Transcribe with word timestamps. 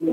Сайн 0.00 0.08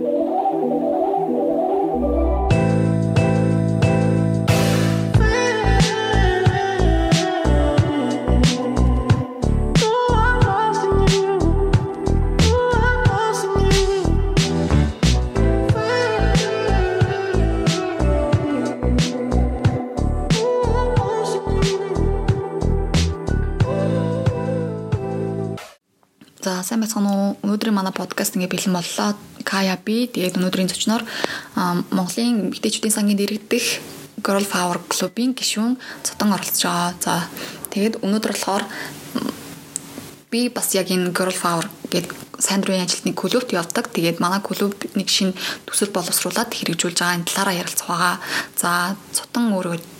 байцгаана 26.83 27.11
уу? 27.15 27.39
Өнөөдрийн 27.47 27.71
манай 27.71 27.95
подкаст 27.95 28.35
ингээ 28.35 28.51
бэлэн 28.51 28.75
боллоо. 28.75 29.15
Кая 29.57 29.73
би 29.81 30.05
тэгээд 30.05 30.37
өнөөдрийн 30.37 30.69
зочноор 30.69 31.01
Монголын 31.89 32.53
эмэгтэйчүүдийн 32.53 32.93
сангийн 32.93 33.17
дэргэдэх 33.17 33.65
Girl 34.21 34.45
Power 34.45 34.77
клубын 34.85 35.33
гишүүн 35.33 35.81
цотон 36.05 36.29
оролцож 36.29 36.61
байгаа. 36.61 36.93
За 37.01 37.13
тэгээд 37.73 38.05
өнөөдөр 38.05 38.33
болохоор 38.37 38.63
би 40.29 40.53
бас 40.53 40.77
яг 40.77 40.93
энэ 40.93 41.09
Girl 41.09 41.33
Power 41.33 41.65
гэдэг 41.89 42.13
сайн 42.37 42.61
дурын 42.61 42.85
ажилтны 42.85 43.17
клубт 43.17 43.49
явдаг. 43.49 43.89
Тэгээд 43.89 44.21
манай 44.21 44.45
клуб 44.45 44.77
нэг 44.93 45.09
шинэ 45.09 45.33
төсөл 45.65 45.89
боловсруулад 45.89 46.53
хэрэгжүүлж 46.53 47.01
байгаа 47.01 47.17
энэ 47.17 47.25
талаараа 47.25 47.57
ярилцах 47.57 47.89
байгаа. 47.89 48.15
За 48.53 48.93
цотон 49.09 49.57
өөрөө. 49.57 49.96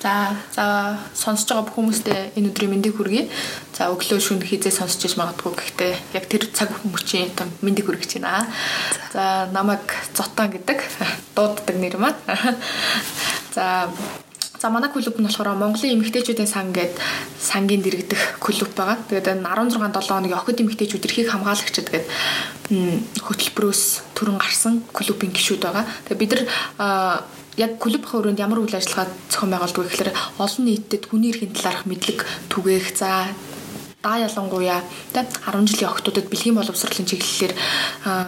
За 0.00 0.32
за 0.56 0.96
сонсож 1.12 1.48
байгаа 1.52 1.66
бүх 1.68 1.76
хүмүүстээ 1.76 2.32
энэ 2.40 2.48
өдрийн 2.48 2.72
мэндийг 2.72 2.96
хүргэе. 2.96 3.28
За 3.76 3.92
өглөө 3.92 4.16
шөнө 4.16 4.48
хизээ 4.48 4.72
сонсож 4.72 5.04
иж 5.04 5.14
магадгүй 5.20 5.52
гэхдээ 5.52 5.92
яг 6.16 6.24
тэр 6.24 6.48
цаг 6.56 6.72
мөчийн 6.88 7.36
том 7.36 7.52
мэндийг 7.60 7.84
хүргэж 7.84 8.16
байна. 8.16 8.48
За 9.12 9.44
намайг 9.52 9.84
Зотон 10.16 10.56
гэдэг 10.56 10.78
дууддаг 11.36 11.76
нэр 11.76 12.00
маань. 12.00 12.16
За 13.56 13.92
За 14.60 14.68
манай 14.68 14.92
клуб 14.92 15.16
нь 15.16 15.24
болохоор 15.24 15.56
Монголын 15.56 15.96
эмэгтэйчүүдийн 15.96 16.44
сан 16.44 16.72
гэдэг 16.76 17.00
сангийн 17.40 17.80
дэргэдэх 17.80 18.36
клуб 18.44 18.68
байгаа. 18.76 19.00
Тэгээд 19.08 19.40
16 19.40 19.80
7 19.80 20.04
хоногийн 20.04 20.36
охид 20.36 20.60
эмэгтэйчүүд 20.60 21.06
эрхийг 21.08 21.32
хамгаалагчид 21.32 21.88
гэдэг 21.88 22.04
хөтөлбөрөөс 23.24 23.82
төрөн 24.12 24.36
гарсан 24.36 24.84
клубын 24.92 25.32
гишүүд 25.32 25.64
байгаа. 25.64 25.88
Тэгээд 26.04 26.20
бид 26.20 26.32
нар 26.36 26.44
яг 27.56 27.78
клуб 27.82 28.04
хөрөнд 28.06 28.38
ямар 28.38 28.62
үйл 28.62 28.76
ажиллагаа 28.76 29.08
зохион 29.30 29.50
байгуулдаг 29.50 29.82
вэ 29.82 29.90
гэхээр 29.90 30.12
олон 30.38 30.64
нийтэд 30.66 31.02
хүний 31.10 31.30
эрхийн 31.34 31.54
талаарх 31.54 31.86
мэдлэг 31.86 32.20
түгээх 32.52 32.86
за 32.94 33.34
да 34.00 34.16
ялангуяа 34.16 34.80
тэ 35.12 35.28
10 35.28 35.68
жилийн 35.68 35.92
охтуудад 35.92 36.32
бэлгийн 36.32 36.56
боловсролын 36.56 37.04
чиглэлээр 37.04 37.52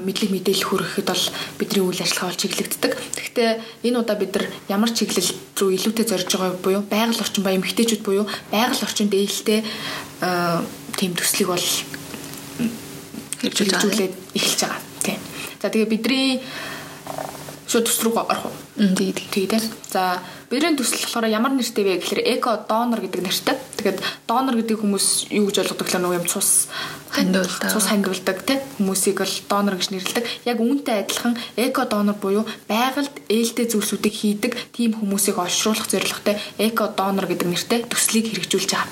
мэдлэг 0.05 0.31
мэдээлэл 0.33 0.69
хүргэхэд 0.69 1.09
бол 1.09 1.25
бидний 1.57 1.81
үйл 1.81 2.05
ажиллагаа 2.05 2.29
бол 2.29 2.43
чиглэгддэг. 2.45 2.93
Гэхдээ 2.93 3.51
энэ 3.89 3.99
удаа 4.05 4.17
бид 4.21 4.37
нар 4.37 4.47
ямар 4.69 4.93
чиглэл 4.93 5.33
рүү 5.57 5.71
илүүтэй 5.81 6.05
зорж 6.05 6.29
байгаа 6.29 6.61
буюу 6.61 6.85
байгаль 6.85 7.25
орчин 7.25 7.41
ба 7.41 7.57
эмэгтэйчүүд 7.57 8.05
буюу 8.05 8.29
байгаль 8.53 8.85
орчинд 8.85 9.17
ээлтэй 9.17 9.65
тийм 11.01 11.13
төслийг 11.17 11.49
бол 11.49 11.67
хэрэгжүүлээд 13.41 14.15
эхэлж 14.37 14.61
байгаа. 14.61 14.81
Тийм. 15.01 15.19
За 15.57 15.73
тэгээ 15.73 15.89
бидний 15.89 16.45
шууд 17.73 17.89
төс 17.89 17.99
рүү 18.05 18.21
орох 18.21 18.53
уу? 18.53 18.55
Тэгээд 18.77 19.19
тэгээд 19.33 19.65
за 19.89 20.21
бидний 20.53 20.77
төсөл 20.77 21.01
болохоор 21.09 21.33
ямар 21.33 21.57
нэртэй 21.57 21.85
вэ 21.89 21.95
гэхээр 22.05 22.37
эко 22.37 22.61
донор 22.69 23.01
гэдэг 23.01 23.25
нэртэй. 23.25 23.57
Тэгээд 23.83 23.99
донор 24.31 24.55
гэдэг 24.63 24.79
хүмүүс 24.79 25.35
юу 25.35 25.51
гэж 25.51 25.67
ойлгодог 25.67 25.91
вэ? 25.91 25.99
Нөгөө 25.99 26.19
юм 26.23 26.27
цус 26.31 26.71
хандуулдаг. 27.11 27.67
Цус 27.67 27.87
хангивладаг 27.91 28.39
тийм 28.47 28.61
хүмүүсийг 28.79 29.19
бол 29.19 29.35
донор 29.51 29.75
гэж 29.75 29.91
нэрлэдэг. 29.91 30.25
Яг 30.47 30.59
үүнтэй 30.63 31.03
адилхан 31.03 31.35
эко 31.59 31.83
донор 31.91 32.17
буюу 32.17 32.47
байгальд 32.71 33.11
ээлтэй 33.27 33.67
зүйлсүүдийг 33.69 34.15
хийдэг 34.15 34.53
тийм 34.71 34.95
хүмүүсийг 34.95 35.37
олшруулах 35.37 35.91
зорилготой 35.91 36.39
эко 36.63 36.95
донор 36.95 37.27
гэдэг 37.27 37.49
нэртэй 37.51 37.81
төслийг 37.91 38.31
хэрэгжүүлж 38.31 38.71
байгаа. 38.71 38.87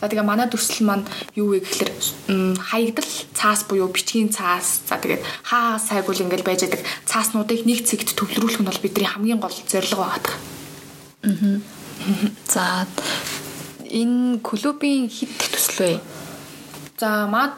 За 0.00 0.06
тэгээ 0.06 0.24
манай 0.24 0.46
төсөл 0.46 0.86
маань 0.86 1.04
юу 1.34 1.52
вэ 1.52 1.66
гэхээр 1.66 1.90
хаягдал 2.62 3.10
цаас 3.34 3.66
буюу 3.68 3.90
бичгийн 3.90 4.30
цаас 4.30 4.86
за 4.88 4.96
тэгээд 4.96 5.26
хаа 5.44 5.76
сайгуул 5.82 6.22
ингээл 6.22 6.46
байж 6.46 6.64
байгаа 6.64 6.86
цааснуудыг 7.04 7.66
нэг 7.68 7.84
цэгт 7.84 8.16
төвлөрүүлэх 8.16 8.62
нь 8.62 8.68
бол 8.70 8.80
бидний 8.80 9.10
хамгийн 9.10 9.42
гол 9.42 9.58
зорилго 9.68 10.06
байгаа. 10.06 10.36
Аа. 11.26 11.60
За 12.48 12.86
энэ 13.90 14.38
клубын 14.42 15.08
хэд 15.08 15.30
дэх 15.38 15.50
төсөл 15.54 15.78
вэ? 15.84 16.00
За 16.98 17.26
маа 17.26 17.54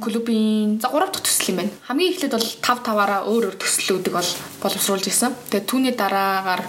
клубын 0.00 0.80
за 0.82 0.88
3 0.90 1.12
дахь 1.12 1.22
төсөл 1.22 1.54
юм 1.54 1.56
байна. 1.62 1.72
Хамгийн 1.86 2.12
эхлээд 2.12 2.34
бол 2.34 2.48
5 2.48 2.62
5-аараа 2.62 3.20
өөр 3.30 3.44
өөр 3.50 3.56
төслүүдийг 3.58 4.14
бол 4.14 4.30
боловсруулж 4.62 5.06
исэн. 5.06 5.34
Тэгээд 5.50 5.68
түүний 5.70 5.94
дараагаар 5.94 6.62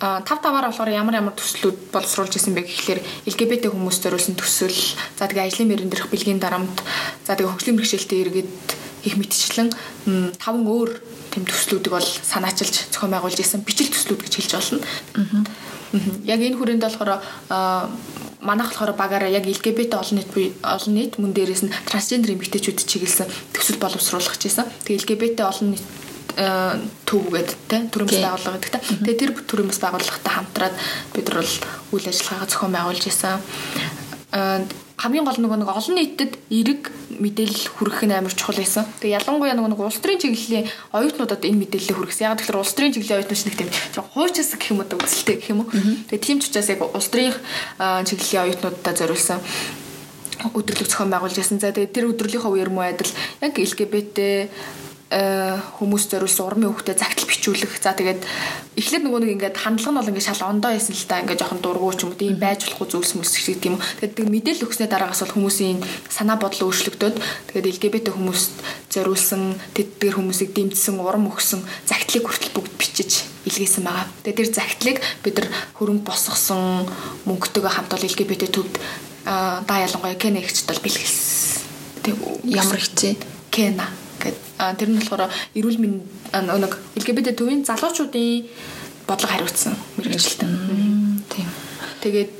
а 0.00 0.22
5 0.22 0.42
5-аар 0.42 0.66
болохоор 0.70 0.90
ямар 0.90 1.14
ямар 1.18 1.34
төслүүд 1.34 1.90
боловсруулж 1.92 2.34
исэн 2.38 2.54
бэ 2.54 2.64
гэхлээр 2.64 3.00
LGBT 3.26 3.68
хүмүүс 3.68 3.98
зориулсан 4.00 4.34
төсөл, 4.38 4.72
за 5.18 5.28
тэгээ 5.28 5.44
ажлын 5.44 5.68
мөрөн 5.68 5.90
дээрх 5.90 6.08
бэлгийн 6.08 6.40
дарамт, 6.40 6.76
за 7.26 7.36
тэгээ 7.36 7.52
хөгжлийн 7.52 7.76
бэрхшээлтэй 7.76 8.18
иргэд 8.24 8.50
их 9.04 9.14
мэтчлэн 9.20 9.68
таван 10.40 10.64
өөр 10.64 10.90
тэм 11.30 11.44
төслүүдийг 11.44 11.92
бол 11.92 12.04
санаачилж 12.04 12.90
зохион 12.92 13.12
байгуулж 13.12 13.38
исэн 13.40 13.60
бичил 13.60 13.92
төслүүд 13.92 14.24
гэж 14.24 14.32
хэлж 14.40 14.52
болно. 14.56 14.80
Аа. 15.20 15.44
Яг 16.26 16.40
энэ 16.40 16.56
хүрээнд 16.58 16.84
болохоор 16.84 17.20
манайх 18.40 18.70
болохоор 18.72 18.94
багаараа 18.96 19.30
яг 19.30 19.44
LGBT 19.44 20.00
олон 20.00 20.16
нийт 20.22 20.30
олон 20.62 20.94
нийт 20.94 21.12
мөн 21.18 21.32
дээрээс 21.34 21.62
нь 21.66 21.74
трансгендер 21.88 22.34
эмэгтэйчүүд 22.34 22.78
чиглэсэн 22.86 23.28
төсөл 23.52 23.82
боловсруулах 23.82 24.38
гэсэн. 24.38 24.64
Тэгээ 24.86 25.00
LGBT 25.04 25.38
олон 25.44 25.68
нийт 25.76 25.86
төвгээд 27.04 27.50
тий 27.68 27.80
төрөмс 27.90 28.16
байгууллага 28.22 28.56
гэдэг 28.62 28.72
та. 28.72 28.80
Тэгээ 28.80 29.20
тэр 29.20 29.32
төрөмс 29.44 29.78
байгууллагатай 29.82 30.32
хамтраад 30.32 30.74
бид 31.12 31.26
нар 31.28 31.38
бол 31.42 31.54
үйл 31.98 32.06
ажиллагаагаа 32.08 32.48
зохион 32.48 32.72
байгуулж 32.72 33.04
исэн 33.10 33.38
хамгийн 35.00 35.24
гол 35.24 35.40
нөгөө 35.40 35.58
нэг 35.64 35.70
олон 35.72 35.96
нийтэд 35.96 36.32
эрэг 36.52 36.92
мэдээлэл 37.16 37.72
хүргэх 37.72 38.04
нь 38.04 38.12
амар 38.12 38.36
чухал 38.36 38.60
байсан. 38.60 38.84
Тэгээ 39.00 39.16
ялангуяа 39.16 39.56
нөгөө 39.56 39.72
нэг 39.72 39.80
улс 39.80 39.96
төрийн 39.96 40.20
чиглэлийн 40.20 40.68
оюутнуудад 40.92 41.40
энэ 41.40 41.60
мэдээлэлээ 41.64 41.96
хүргэсэн. 41.96 42.24
Яг 42.28 42.36
тэгэхээр 42.36 42.60
улс 42.60 42.72
төрийн 42.76 42.92
чиглэлийн 42.92 43.18
оюутнууд 43.24 43.44
нэг 43.48 43.56
тийм 43.56 43.70
хуучаас 44.12 44.50
гэх 44.60 44.70
юм 44.76 44.84
уу 44.84 45.00
өсөлттэй 45.00 45.36
гэх 45.40 45.50
юм 45.56 45.60
уу. 45.64 45.72
Тэгээ 45.72 46.20
тийм 46.20 46.38
ч 46.44 46.52
учраас 46.52 46.68
яг 46.68 46.80
улс 46.84 47.08
төрийн 47.08 47.32
чиглэлийн 47.80 48.44
оюутнуудад 48.44 48.96
зориулсан 49.00 49.40
өдрөлөг 50.52 50.88
зохион 50.88 51.12
байгуулж 51.12 51.36
байсан. 51.36 51.60
За 51.60 51.72
тэгээ 51.72 51.92
тэр 51.96 52.08
өдрөлийнхөө 52.12 52.52
үеэр 52.52 52.70
муу 52.72 52.84
адил 52.84 53.12
яг 53.40 53.56
LGBT 53.56 54.48
хүмүүс 55.10 56.06
зориулсан 56.06 56.46
урмын 56.46 56.70
хөвгтө 56.70 56.94
загтал 56.94 57.26
бичүүлэх. 57.26 57.82
За 57.82 57.98
тэгээд 57.98 58.22
эхлээд 58.78 59.02
нөгөө 59.02 59.20
нэг 59.26 59.32
ингээд 59.42 59.58
хандлага 59.58 59.90
нь 59.90 59.98
бол 59.98 60.10
ингээд 60.14 60.28
шал 60.30 60.54
ондоо 60.54 60.70
байсан 60.70 60.94
л 60.94 61.08
та 61.10 61.18
ингээд 61.18 61.42
жоохон 61.42 61.58
дургуй 61.58 61.98
ч 61.98 62.06
юм 62.06 62.14
уу 62.14 62.20
тийм 62.22 62.38
байж 62.38 62.70
болохгүй 62.70 62.86
зүйлс 62.94 63.18
мөс 63.18 63.34
гэдэг 63.34 63.74
юм. 63.74 63.82
Тэгээд 63.98 64.30
мэдээлэл 64.30 64.66
өгснээ 64.70 64.86
дараагаас 64.86 65.26
бол 65.26 65.34
хүмүүсийн 65.34 65.82
санаа 66.06 66.38
бодлоо 66.38 66.70
өөрчлөгдөд 66.70 67.18
тэгээд 67.50 67.70
LGBT 67.74 68.06
хүмүүст 68.14 68.54
зориулсан 68.86 69.58
тэдгээр 69.74 70.14
хүмүүсийг 70.14 70.54
дэмжсэн 70.54 71.02
урам 71.02 71.26
өгсөн 71.26 71.58
загтлыг 71.90 72.30
хүртэл 72.30 72.54
бүгд 72.54 72.74
бичиж 72.78 73.26
илгээсэн 73.50 73.82
байгаа. 73.82 74.06
Тэгээд 74.22 74.38
тэр 74.46 74.50
загтлыг 74.54 74.96
бид 75.26 75.34
нар 75.42 75.48
хөрөнгө 75.74 76.06
босгосон 76.06 76.86
мөнгөтэйгээ 77.26 77.74
хамт 77.74 77.90
бол 77.90 78.06
LGBT 78.06 78.42
төвд 78.46 78.74
да 79.26 79.74
ялангуяа 79.74 80.14
Кенэ 80.14 80.38
ихчд 80.38 80.70
бол 80.70 80.78
бэлгэлсэн. 80.78 81.66
Тэг 82.06 82.14
ямар 82.46 82.78
хичээ? 82.78 83.18
Кена 83.50 83.90
гэд 84.20 84.36
тэр 84.76 84.88
нь 84.92 84.98
болохоор 85.00 85.32
эрүүл 85.56 85.80
мэнд 85.80 85.98
нэг 86.36 86.72
LGBT 87.00 87.34
төвийн 87.34 87.64
залуучуудын 87.64 88.46
бодлого 89.08 89.32
хариуцсан 89.32 89.74
мэрэгчлээ. 89.96 90.46
Тийм. 91.32 91.48
Тэгээд 92.04 92.36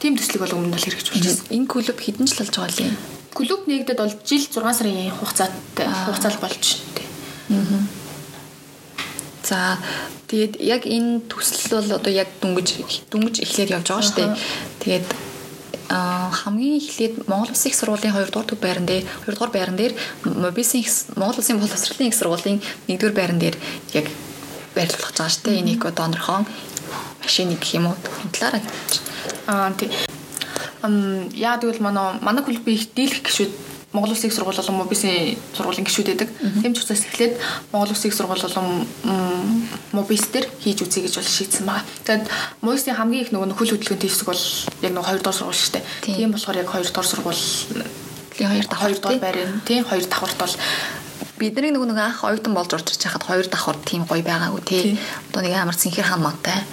тийм 0.00 0.14
төслийг 0.16 0.42
бол 0.42 0.56
өмнө 0.56 0.74
нь 0.74 0.82
хэрэгжүүлж 0.82 1.10
байна. 1.12 1.52
Энэ 1.52 1.66
клуб 1.68 1.98
хэдэн 1.98 2.26
жил 2.26 2.40
болж 2.40 2.54
байгаа 2.56 2.86
юм? 2.86 2.96
Клуб 3.32 3.60
нэгдэд 3.68 3.98
бол 3.98 4.14
жил 4.24 4.44
6 4.46 4.78
сарын 4.78 5.10
хугацаатай 5.14 5.86
хугацаал 5.86 6.38
болж 6.42 6.64
байна. 6.96 7.86
За 9.42 9.78
тэгээд 10.30 10.62
яг 10.62 10.82
энэ 10.86 11.26
төсөл 11.28 11.82
бол 11.82 11.98
одоо 11.98 12.12
яг 12.12 12.28
дүнгиж 12.40 12.68
дүнгиж 13.10 13.42
эхлээд 13.44 13.74
явж 13.74 13.86
байгаа 13.90 14.06
шүү 14.06 14.16
дээ. 14.16 14.30
Тэгээд 14.80 15.06
хамгийн 15.88 16.78
эхлээд 16.78 17.28
Монгол 17.28 17.50
Улсын 17.50 17.70
их 17.70 17.76
сургуулийн 17.76 18.14
2 18.14 18.30
дугаар 18.30 18.48
төв 18.48 18.60
байран 18.60 18.86
дээр 18.86 19.04
2 19.26 19.34
дугаар 19.34 19.52
байран 19.52 19.76
дээр 19.76 19.92
Мобисын 20.24 20.84
Монгол 21.16 21.38
Улсын 21.38 21.58
боловсролын 21.58 22.08
их 22.08 22.16
сургуулийн 22.16 22.62
1 22.88 22.98
дугаар 22.98 23.16
байран 23.16 23.38
дээр 23.38 23.56
яг 23.94 24.06
байрлуулах 24.74 25.12
байгаа 25.12 25.28
шүү 25.28 25.44
дээ. 25.44 25.60
Энэ 25.60 25.72
эко 25.76 25.90
донорхон 25.90 26.46
машиныг 27.22 27.60
гэх 27.60 27.74
юм 27.74 27.86
уу 27.90 27.96
энэ 28.24 28.32
талаараа 28.32 28.62
аа 29.46 29.72
тий. 29.78 29.90
Ам 30.82 31.28
яа 31.34 31.58
тэгвэл 31.58 31.82
манай 31.82 32.18
манай 32.20 32.42
клубын 32.44 32.74
их 32.74 32.88
дийлэх 32.94 33.22
гişүүд 33.22 33.52
Монгол 33.92 34.12
Улсын 34.12 34.28
их 34.28 34.34
сургууль 34.34 34.56
болон 34.56 34.76
мобисын 34.80 35.36
сургуулийн 35.56 35.86
гишүүд 35.86 36.08
байдаг. 36.16 36.28
Тийм 36.64 36.72
ч 36.72 36.80
учраас 36.80 37.04
эхлээд 37.04 37.36
Монгол 37.72 37.92
Улсын 37.92 38.08
их 38.08 38.16
сургууль 38.16 38.40
болон 38.40 38.86
мобис 39.92 40.24
дээр 40.32 40.48
хийж 40.64 40.80
үзье 40.80 41.04
гэж 41.04 41.14
бол 41.20 41.28
шийдсэн 41.28 41.66
байгаа. 41.68 41.84
Тэгээд 42.04 42.24
мобисын 42.64 42.96
хамгийн 42.96 43.24
их 43.28 43.32
нөгөө 43.36 43.52
хөл 43.52 43.72
хөдөлгөөнтэй 43.76 44.08
хэсэг 44.08 44.28
бол 44.32 44.44
яг 44.80 44.92
нөгөө 44.96 45.12
2 45.12 45.20
дугаар 45.20 45.36
сургууль 45.36 45.60
шүү 45.60 45.72
дээ. 45.76 45.84
Тийм 46.08 46.30
болохоор 46.32 46.56
яг 46.56 46.68
2 46.72 46.88
дугаар 46.88 47.08
сургууль 47.12 47.44
Тэгээ 48.32 48.48
хоёр 48.48 48.66
дахь 48.66 48.80
хоёр 48.80 48.98
дахь 48.98 49.20
байрын 49.20 49.60
тийм 49.68 49.84
хоёр 49.84 50.04
давхарт 50.08 50.38
бол 50.40 50.54
бидний 51.36 51.72
нөгөө 51.72 51.88
нэг 51.92 52.00
анх 52.00 52.24
оюутан 52.24 52.54
болж 52.56 52.72
орж 52.72 52.88
ирж 52.96 53.02
хахад 53.04 53.28
хоёр 53.28 53.46
давхар 53.46 53.76
тийм 53.84 54.08
гоё 54.08 54.24
байгаагүй 54.24 54.62
тий. 54.64 54.82
Тийм. 54.82 54.98
Одоо 55.30 55.42
нэг 55.44 55.52
амар 55.52 55.76
цэнхэр 55.76 56.08
хамаатай. 56.08 56.64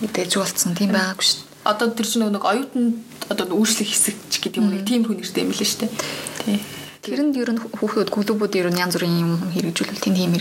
Дэж 0.00 0.32
болцсон 0.40 0.72
тийм 0.72 0.96
байгаагүй 0.96 1.26
шүү. 1.26 1.40
Одоо 1.68 1.92
тэр 1.92 2.06
чинь 2.08 2.24
нөгөө 2.24 2.36
нэг 2.38 2.44
оюутан 2.48 2.84
одоо 3.28 3.44
үүшлэх 3.60 3.92
хэсэг 3.92 4.16
ч 4.32 4.34
гэдэг 4.40 4.58
юм 4.62 4.72
нэг 4.72 4.88
тийм 4.88 5.04
хүн 5.04 5.20
нэртэй 5.20 5.44
юм 5.44 5.52
лээ 5.52 5.68
шүү 5.68 5.80
дээ. 5.84 5.92
Тий. 6.44 6.58
Тэрэнд 7.02 7.34
ер 7.34 7.50
нь 7.50 7.58
хүүхдүүд 7.58 8.10
клубүүд 8.14 8.54
ер 8.62 8.70
нь 8.70 8.78
янз 8.78 8.94
бүрийн 8.94 9.18
юм 9.26 9.32
хэрэгжүүлвэл 9.50 9.98
тийм 9.98 10.14
тийм. 10.14 10.32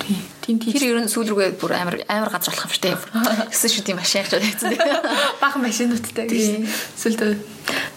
Тий. 0.00 0.16
Тийм 0.40 0.56
тийм. 0.56 0.72
Тэр 0.72 0.84
ер 0.96 1.00
нь 1.04 1.12
сүүл 1.12 1.28
рүүгээ 1.36 1.60
бүр 1.60 1.72
амар 1.76 2.00
амар 2.08 2.32
газар 2.32 2.56
болох 2.56 2.64
юм 2.64 2.80
дээ. 2.80 2.96
Гэсэн 3.52 3.68
шүү 3.68 3.84
тийм 3.84 4.00
машин 4.00 4.24
явж 4.24 4.32
байсан. 4.40 4.72
бахан 5.44 5.60
машинуудтай 5.60 6.24
гэж. 6.24 6.64
Эсвэл 6.96 7.36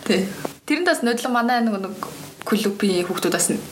тий. 0.03 0.27
Тэрэнд 0.68 0.88
бас 0.92 1.00
нодлон 1.07 1.31
манай 1.31 1.63
нэг 1.63 1.80
нэг 1.80 1.95
клубын 2.44 3.07
хүүхдүүд 3.07 3.31
бас 3.31 3.48
нэг 3.48 3.63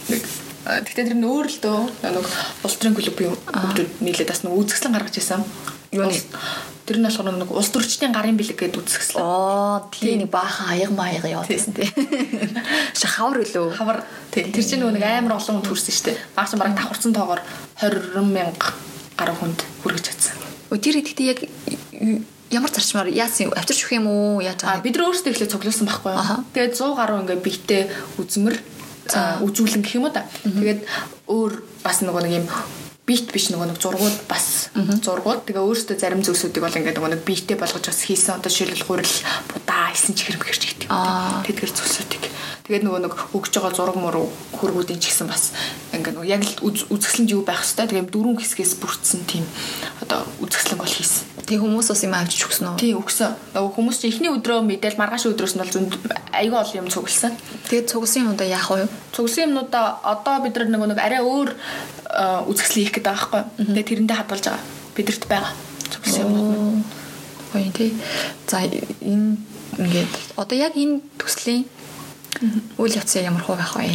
Гэхдээ 0.69 1.07
тэр 1.07 1.17
нь 1.17 1.25
өөр 1.25 1.47
л 1.49 1.59
дөө 1.59 1.79
нэг 2.03 2.25
улс 2.63 2.75
төрийн 2.77 2.95
клубын 2.95 3.35
хүүхдүүд 3.47 4.03
нийлээд 4.03 4.29
бас 4.29 4.43
нэг 4.43 4.53
үзэсгэлэн 4.53 4.95
гаргаж 4.95 5.15
ирсэн. 5.17 5.41
Юу 5.95 6.05
Улс- 6.05 6.27
Тэр 6.89 6.97
нь 6.97 7.05
болохоор 7.05 7.37
нэг 7.37 7.53
улс 7.53 7.69
төрчдийн 7.69 8.09
гарын 8.09 8.33
бэлэг 8.33 8.57
гэдэг 8.57 8.81
үзэсгэлэн. 8.81 9.21
Оо 9.21 9.85
тийм 9.93 10.25
нэг 10.25 10.33
баахан 10.33 10.73
аяг 10.73 10.89
маяг 10.89 11.21
яваад 11.21 11.45
байсан 11.45 11.77
тий. 11.77 11.85
Шахавар 12.97 13.45
үлөө. 13.45 13.77
Хавар 13.77 14.01
тий. 14.33 14.49
Тэр 14.49 14.65
чинь 14.65 14.81
нөгөө 14.81 14.97
нэг 14.97 15.05
амар 15.05 15.37
олон 15.37 15.61
хүнд 15.61 15.69
хүрсэн 15.69 15.93
шүү 15.93 16.05
дээ. 16.09 16.17
Багш 16.33 16.57
бараг 16.57 16.73
давхарсан 16.73 17.13
тоогоор 17.13 17.45
20 17.77 18.25
мянга 18.33 18.73
гаруй 19.21 19.37
хүнд 19.37 19.59
хүргэж 19.85 20.03
чадсан. 20.09 20.33
Өө 20.73 20.81
тэр 20.81 20.97
идэхтэй 20.97 21.29
яг 21.29 21.39
ямар 22.49 22.73
зарчмаар 22.73 23.13
яасан? 23.13 23.53
Авчирч 23.53 23.85
өгөх 23.85 24.01
юм 24.01 24.09
уу? 24.09 24.41
Яаж 24.41 24.65
А 24.65 24.81
байгаа? 24.81 24.85
бид 24.89 24.97
нар 24.97 25.13
өөрсдөө 25.13 25.29
ихлэ 25.29 25.45
цуглуулсан 25.45 25.85
байхгүй 25.85 26.09
юу. 26.09 26.41
Тэгээд 26.57 26.73
100 26.73 26.97
гаруй 26.97 27.17
ингээ 27.21 27.45
бигтэй 27.45 27.81
үзмэр 28.17 28.57
үзүүлэн 29.45 29.85
гэх 29.85 29.93
юм 30.01 30.09
уу 30.09 30.13
да. 30.17 30.25
Тэгээд 30.41 30.81
өөр 31.29 31.53
бас 31.85 32.01
нөгөө 32.01 32.21
нэг 32.25 32.33
юм 32.41 32.49
бит 33.09 33.25
биш 33.33 33.49
нөгөө 33.49 33.73
нэг 33.73 33.81
зургууд 33.81 34.17
бас 34.29 34.69
зургууд 35.01 35.41
тэгээ 35.49 35.65
өөрөөсөө 35.65 35.97
зарим 35.97 36.21
зүйлсүүдийг 36.21 36.61
бол 36.61 36.77
ингээ 36.77 36.93
нөгөө 36.93 37.11
нэг 37.17 37.21
биттэй 37.25 37.57
болгож 37.57 37.89
бас 37.89 38.05
хийсэн 38.05 38.37
одоо 38.37 38.53
жишээлбэл 38.53 38.85
хурил 38.85 39.15
будаа 39.49 39.89
хийсэн 39.89 40.13
чихэр 40.13 40.37
мэгэрч 40.37 40.63
гэдэг. 40.69 40.87
Тэдгэр 41.49 41.71
зүйлсүүдийг. 41.73 42.23
Тэгээд 42.69 42.85
нөгөө 42.85 43.01
нэг 43.09 43.13
өгж 43.33 43.49
байгаа 43.57 43.73
зураг 43.73 43.97
муруу 43.97 44.29
хөргүүдийн 44.61 45.01
ч 45.01 45.09
гэсэн 45.09 45.25
бас 45.25 45.57
ингээ 45.89 46.13
нөгөө 46.13 46.29
яг 46.29 46.45
л 46.45 46.69
үз- 46.69 46.85
үзэсгэлэнд 46.93 47.33
юу 47.33 47.41
байх 47.41 47.65
хэвээр 47.65 47.89
тэгээд 48.05 48.13
дөрвөн 48.13 48.37
хэсгээс 48.37 48.77
бүрдсэн 48.77 49.25
тийм 49.25 49.45
одоо 50.05 50.21
үзэсгэлэн 50.45 50.77
бол 50.77 50.93
хийсэн. 50.93 51.25
Тэг 51.49 51.65
хүмүүс 51.65 51.89
бас 51.89 52.03
юм 52.05 52.13
авчиж 52.13 52.45
өгсөн 52.45 52.67
үү? 52.69 52.77
Тий 52.77 52.93
өгсөн. 52.93 53.33
Нөгөө 53.57 53.73
хүмүүс 53.73 53.97
чинь 53.97 54.13
эхний 54.13 54.29
өдрөө 54.29 54.61
мэдээл 54.69 55.01
маргааш 55.01 55.33
өдрөөс 55.33 55.57
нь 55.57 55.61
бол 55.65 55.73
зөнд 55.73 55.97
аюул 56.29 56.61
олон 56.61 56.77
юм 56.85 56.93
цугласан. 56.93 57.33
Тэгээд 57.73 57.89
цугсан 57.89 58.21
юм 58.21 58.37
удаа 58.37 58.45
яах 58.45 58.69
вэ? 58.69 58.85
Цугласан 59.17 59.49
юмнуудаа 59.49 59.97
одоо 60.05 60.45
бид 60.45 60.53
нар 60.53 60.69
нөгөө 60.69 60.89
нэг 60.93 61.01
арай 61.01 61.25
өөр 61.25 61.49
а, 62.05 62.45
үзэсгэлэн 62.45 62.85
хийх 62.85 62.93
гэдэг 62.93 63.09
байгаа 63.09 63.17
байхгүй. 63.17 63.41
Тэгээ 63.65 63.89
тэрэндээ 63.89 64.17
хадгалж 64.21 64.45
байгаа. 64.45 64.65
Бидэрт 64.93 65.23
байгаа. 65.25 65.53
Цугласан 65.89 66.21
юмнууд. 66.29 66.85
Гоё 67.49 67.71
тий. 67.73 67.89
За 68.45 68.61
энэ 68.61 69.41
ингээд 69.81 70.13
одоо 70.37 70.53
яг 70.53 70.77
энэ 70.77 71.01
төслийн 71.17 71.65
үйл 72.77 72.93
явц 72.93 73.17
ямар 73.17 73.41
хөө 73.41 73.57
байх 73.57 73.73
вэ? 73.73 73.89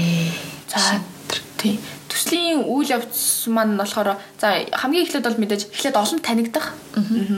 За 0.75 0.99
тий. 1.55 1.79
Төслийн 2.15 2.63
үйл 2.63 2.95
явц 2.95 3.51
маань 3.51 3.75
болохоор 3.75 4.15
за 4.39 4.63
хамгийн 4.71 5.03
эхлээд 5.03 5.27
бол 5.27 5.41
мэдээж 5.43 5.63
эхлээд 5.75 5.99
олон 5.99 6.21
танигдах 6.23 6.79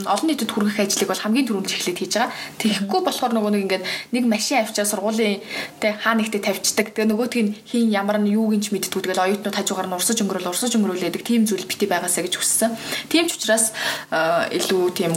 олон 0.05 0.29
нийтэд 0.29 0.53
хүргэх 0.53 0.85
ажлыг 0.85 1.09
бол 1.09 1.25
хамгийн 1.25 1.49
түрүүнд 1.49 1.73
эхлээд 1.73 1.97
хийж 1.97 2.13
байгаа. 2.21 2.37
Тэгэхгүй 2.61 3.01
болохоор 3.01 3.33
нөгөө 3.33 3.51
нэг 3.57 3.63
ингээд 3.65 3.85
нэг 4.13 4.25
машин 4.29 4.61
авчаа 4.61 4.85
сургуулийн 4.85 5.41
тэ 5.81 5.97
хаа 5.97 6.13
нэгтээ 6.21 6.45
тавьчихдаг. 6.45 6.93
Тэгээ 6.93 7.09
нөгөөтг 7.09 7.41
нь 7.41 7.57
хин 7.65 7.89
ямар 7.89 8.21
нь 8.21 8.37
юуг 8.37 8.53
ч 8.61 8.77
мэддэггүй. 8.77 9.01
Тэгэл 9.09 9.25
оюутнууд 9.25 9.57
хажуугаар 9.57 9.89
нь 9.89 9.97
урсаж 9.97 10.21
өнгөрөөл 10.21 10.53
урсаж 10.53 10.73
өнгөрөөлэдэг 10.77 11.25
тийм 11.25 11.49
зүйл 11.49 11.65
бити 11.65 11.89
байгаасаа 11.89 12.29
гэж 12.29 12.37
хүссэн. 12.37 12.77
Тийм 13.09 13.33
ч 13.33 13.41
учраас 13.41 13.73
а, 14.13 14.45
илүү 14.53 14.85
тийм 14.93 15.17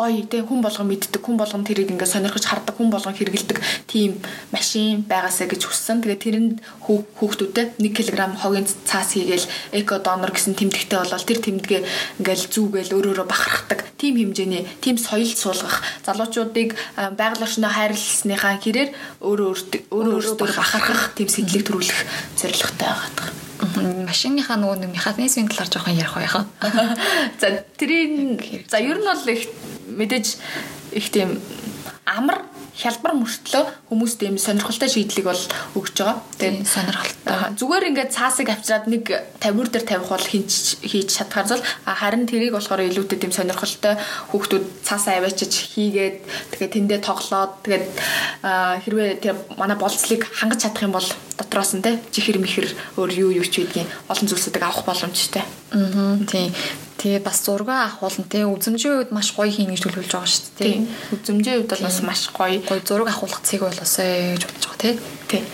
гоё 0.00 0.24
тий 0.24 0.40
хүн 0.40 0.64
болгон 0.64 0.88
мэддэг 0.88 1.20
хүн 1.20 1.36
болгон 1.36 1.64
тэрийг 1.68 1.92
ингээд 1.92 2.08
сонирхож 2.08 2.44
хардаг 2.48 2.72
хүн 2.72 2.88
болгон 2.88 3.12
хэрэгэлдэг 3.12 3.58
тийм 3.84 4.16
машин 4.48 5.04
байгаасаа 5.04 5.44
гэж 5.52 5.68
хүссэн. 5.68 6.00
Тэгээ 6.00 6.24
тэрэнд 6.24 6.56
хүү- 6.88 7.08
хүүхдүүдэд 7.20 7.68
1 7.84 7.92
кг 7.92 8.16
хогийн 8.40 8.64
цаас 8.88 9.12
хийгээл 9.12 9.46
эко 9.76 10.00
донор 10.00 10.32
гэсэн 10.32 10.56
тэмдэгтэй 10.56 10.98
болол 11.04 11.28
тэр 11.28 11.38
тэмдэгэ 11.44 11.78
ингээл 12.24 12.44
зүүгээл 12.48 12.94
өөрөөрөө 12.96 13.26
бахархдаг 13.28 13.80
тийм 14.00 14.16
хэмжээний 14.16 14.64
тийм 14.80 14.96
соёлд 14.96 15.36
суулгах 15.36 15.84
залуучуудыг 16.08 16.72
а, 16.96 17.12
байгаль 17.12 17.44
орчиндөө 17.44 17.72
хайрласныхаа 17.76 18.56
хэрээр 18.56 18.90
өөрөө 19.20 19.50
өөртөө 19.92 20.48
бахархах 20.56 21.12
тийм 21.12 21.28
сэтлэг 21.28 21.68
төрүүлэх 21.68 22.00
зорилготой 22.40 22.88
байгаа. 22.88 23.49
Машиныхаа 23.78 24.58
нөгөө 24.58 24.78
нэг 24.82 24.90
механизмын 24.94 25.48
талаар 25.48 25.70
жоохон 25.70 25.94
ярих 25.94 26.14
байх. 26.14 26.36
За 27.40 27.48
тэрийн 27.78 28.40
за 28.66 28.78
ер 28.82 28.98
нь 28.98 29.06
бол 29.06 29.28
их 29.30 29.46
мэдээж 29.86 30.26
их 30.98 31.06
тийм 31.10 31.38
амар 32.04 32.49
хялбар 32.80 33.12
мөртлөө 33.20 33.64
хүмүүс 33.92 34.12
тийм 34.16 34.40
сонирхолтой 34.40 34.88
шийдлийг 34.88 35.28
бол 35.28 35.42
өгч 35.76 35.96
байгаа. 36.00 36.16
Тийм 36.40 36.64
сонирхолтой. 36.64 37.52
Зүгээр 37.60 37.88
ингээд 37.92 38.10
цаасыг 38.16 38.48
авчираад 38.48 38.88
нэг 38.88 39.04
50 39.44 39.68
дээр 39.70 39.84
тавих 39.84 40.08
бол 40.08 40.24
хийж 40.24 40.80
хийж 40.80 41.08
чадхаар 41.12 41.46
зул 41.46 41.62
харин 41.84 42.24
тэрийг 42.24 42.56
болохоор 42.56 42.88
илүүтэй 42.88 43.20
тийм 43.20 43.32
сонирхолтой 43.36 44.00
хүүхдүүд 44.32 44.64
цаасаа 44.80 45.20
аваачиж 45.20 45.52
хийгээд 45.76 46.16
тэгээ 46.56 46.70
тэндээ 46.74 47.00
тоглоод 47.04 47.52
тэгээд 47.68 47.86
хэрвээ 48.88 49.10
тэр 49.20 49.36
манай 49.60 49.76
болцлыг 49.76 50.24
хангаж 50.24 50.64
чадах 50.64 50.88
юм 50.88 50.96
бол 50.96 51.08
дотроос 51.36 51.76
нь 51.76 51.84
те 51.84 52.00
чихэр 52.12 52.40
мэхэр 52.40 52.68
өөр 52.96 53.10
юу 53.12 53.30
юу 53.36 53.46
ч 53.46 53.60
байдгийн 53.60 53.88
олон 54.08 54.26
зүйлсүүдийг 54.28 54.64
авах 54.64 54.84
боломжтой. 54.88 55.44
Аа 55.72 56.16
тийм. 56.24 56.52
Тэгээ 57.00 57.24
бас 57.24 57.40
зураг 57.40 57.68
авах 57.72 57.96
болно 58.04 58.24
тий. 58.28 58.44
Үзмжийн 58.44 59.00
үед 59.00 59.08
маш 59.08 59.32
гоё 59.32 59.48
хийнэ 59.48 59.72
гэж 59.72 59.88
төлөвлөж 59.88 60.12
байгаа 60.12 60.28
шүү 60.28 60.52
дээ. 60.60 60.68
Тийм. 60.68 60.84
Үзмжийн 61.16 61.56
хувьд 61.64 61.72
бол 61.72 61.86
бас 61.88 61.98
маш 62.04 62.22
гоё. 62.28 62.60
Гоё 62.60 62.84
зураг 62.84 63.08
авахлах 63.08 63.40
цэг 63.40 63.64
болоосэй 63.64 64.36
гэж 64.36 64.44
бодож 64.44 64.64
байгаа 64.68 64.84
тий. 64.84 64.94
Тийм. 65.32 65.44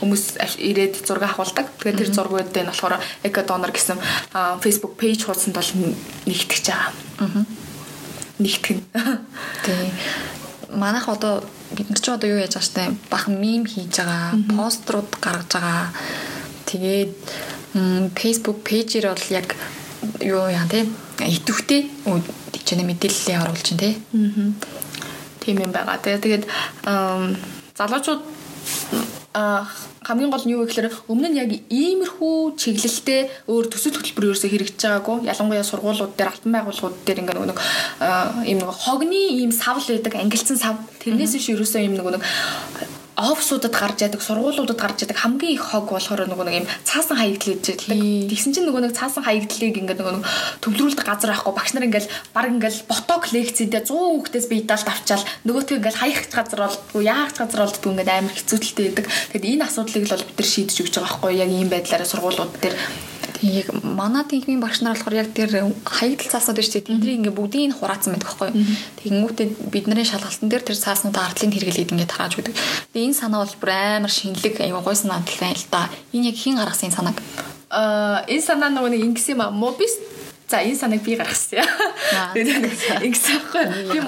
Хүмүүс 0.00 0.24
ирээд 0.56 0.94
зураг 1.04 1.28
авахулдаг. 1.28 1.68
Тэгээд 1.76 2.00
тэр 2.00 2.08
зургуудыг 2.16 2.64
нь 2.64 2.70
болохоор 2.72 2.96
Eco 3.20 3.40
Donor 3.44 3.68
гэсэн 3.68 4.00
Facebook 4.64 4.96
page 4.96 5.28
хуудсанд 5.28 5.60
бол 5.60 5.72
нэгтгэж 6.24 6.64
байгаа. 6.72 6.88
Аа. 7.20 7.44
Нэгтгэн. 8.40 8.80
Тий. 9.68 9.92
Манайх 10.72 11.12
одоо 11.12 11.44
бид 11.76 11.92
нар 11.92 12.00
ч 12.00 12.08
одоо 12.08 12.32
юу 12.32 12.40
яаж 12.40 12.56
байгаа 12.56 12.64
штэ 12.64 12.96
бахан 13.12 13.36
мим 13.36 13.68
хийж 13.68 14.00
байгаа, 14.00 14.40
пострууд 14.56 15.10
гаргаж 15.20 15.52
байгаа. 15.52 15.92
Тэгээд 16.64 17.12
Facebook 18.16 18.64
пэйжээр 18.64 19.12
бол 19.12 19.28
яг 19.36 19.52
юу 20.20 20.48
яа 20.50 20.66
тий 20.70 20.88
идэвхтэй 21.18 21.90
тийч 22.52 22.68
нэ 22.74 22.84
мэдээлэлээ 22.86 23.42
оруулж 23.42 23.62
чинь 23.62 23.78
тий. 23.78 23.94
Тийм 25.40 25.56
юм 25.62 25.72
байгаа. 25.72 25.98
Тэгээд 26.02 26.44
залуучууд 27.78 28.22
аа 29.34 29.66
хамгийн 30.08 30.30
гол 30.30 30.44
нь 30.46 30.52
юу 30.56 30.64
вэ 30.64 30.72
гэхээр 30.72 31.12
өмнө 31.12 31.28
нь 31.28 31.36
яг 31.36 31.52
иймэрхүү 31.68 32.56
чиглэлтэй 32.56 33.28
өөр 33.44 33.68
төсөл 33.68 33.92
хөтөлбөр 33.92 34.32
ерөөсөө 34.32 34.50
хэрэгжиж 34.50 34.80
байгаагүй. 34.88 35.28
Ялангуяа 35.28 35.64
сургуулиуд 35.68 36.16
дээр 36.16 36.32
алтан 36.32 36.52
байгууллагууд 36.56 36.96
дээр 37.04 37.20
ингээ 37.22 37.36
нэг 37.44 37.60
аа, 38.00 38.40
ийм 38.48 38.58
нэг 38.64 38.72
хогны 38.72 39.20
ийм 39.36 39.52
савл 39.52 39.84
байдаг, 39.84 40.16
ангилцсан 40.16 40.56
сав. 40.56 40.80
Тэрнээс 41.04 41.36
биш 41.36 41.52
ерөөсөө 41.52 41.84
ийм 41.84 42.00
нөгөө 42.00 42.12
нэг 42.16 42.24
офсуудад 43.18 43.74
гарч 43.74 43.98
яадаг, 44.06 44.22
сургуулиудад 44.22 44.78
гарч 44.78 45.02
яадаг 45.02 45.18
хамгийн 45.18 45.58
их 45.58 45.66
хог 45.66 45.90
болохоор 45.90 46.30
нөгөө 46.30 46.46
нэг 46.46 46.56
ийм 46.62 46.66
цаасан 46.86 47.18
хаягдл 47.18 47.58
хийж 47.58 47.82
байдаг. 47.82 48.30
Тэгсэн 48.30 48.52
чинь 48.54 48.66
нөгөө 48.70 48.82
нэг 48.86 48.94
цаасан 48.94 49.26
хаягдлыг 49.26 49.74
ингээ 49.74 49.98
нөгөө 49.98 50.22
төвлөрүүлдэг 50.62 51.02
газар 51.02 51.34
байхгүй 51.34 51.54
багш 51.58 51.72
нар 51.74 51.86
ингээл 51.90 52.12
баг 52.30 52.46
ингээл 52.46 52.86
боток 52.86 53.22
лекцэдээ 53.34 53.82
100 53.82 53.90
хүүхдээс 53.90 54.46
би 54.46 54.56
даалт 54.62 54.86
авчаал 54.86 55.24
нөгөөтгөө 55.50 55.78
ингээл 55.82 55.98
хаях 55.98 56.22
газар 56.30 56.60
болдгоо 56.62 57.02
яах 57.02 57.34
газар 57.34 57.60
болдгоо 57.66 57.90
ингээд 57.90 58.14
амар 58.14 58.34
хэцүүдэлтэй 58.38 58.84
байдаг. 58.86 59.06
Тэгэд 59.34 59.48
энэ 59.50 59.66
асуудлыг 59.66 60.04
л 60.06 60.14
бол 60.14 60.26
бид 60.30 60.38
нар 60.38 60.48
шийдэж 60.54 60.76
өгч 60.78 60.94
байгаа 60.94 61.10
байхгүй 61.10 61.32
яг 61.42 61.50
ийм 61.50 61.68
байдлаараа 61.74 62.06
сургуулиуд 62.06 62.54
дээр 62.62 62.76
яг 63.42 63.70
манай 63.82 64.24
тэнхимийн 64.24 64.60
багш 64.60 64.82
нар 64.82 64.98
болохоор 64.98 65.20
яг 65.22 65.30
тэр 65.34 65.70
хаягдл 65.84 66.30
цааснууд 66.30 66.58
биш 66.58 66.70
тийм 66.74 66.98
тэдний 66.98 67.18
ингээ 67.22 67.34
бүгдийг 67.34 67.70
нь 67.70 67.76
хураацсан 67.76 68.14
байдаг 68.14 68.28
байхгүй. 68.28 68.50
Тэгэнгүүтээ 69.02 69.46
бидний 69.70 70.06
шалгалтын 70.06 70.50
дээр 70.50 70.64
тэр 70.66 70.78
цааснуудаа 70.78 71.30
ардлын 71.30 71.54
хэрэглээд 71.54 71.92
ингээ 71.94 72.10
тарааж 72.10 72.34
өгдөг. 72.38 72.54
Тэгээ 72.92 73.06
энэ 73.08 73.20
санаа 73.20 73.46
бол 73.46 73.56
бүр 73.62 73.70
амар 73.70 74.12
шинэлэг 74.12 74.54
аюу 74.64 74.82
гой 74.82 74.96
санаа 74.98 75.22
байна 75.22 75.54
л 75.54 75.66
да. 75.70 75.90
Энэ 76.10 76.34
яг 76.34 76.36
хин 76.36 76.58
гаргасан 76.58 76.90
санааг. 76.90 77.18
Аа 77.70 78.26
энэ 78.26 78.42
санаа 78.42 78.70
нөгөө 78.74 78.90
нэг 78.96 79.02
ингэсэн 79.06 79.38
юм 79.38 79.42
аа. 79.46 79.54
Мобис 79.54 79.94
За 80.48 80.64
энэ 80.64 80.80
санааг 80.80 81.04
би 81.04 81.12
гаргасан. 81.12 81.60
Тэгээд 82.32 83.04
ингэсэн 83.04 83.36
байхгүй. 83.52 83.64
Би 83.92 84.00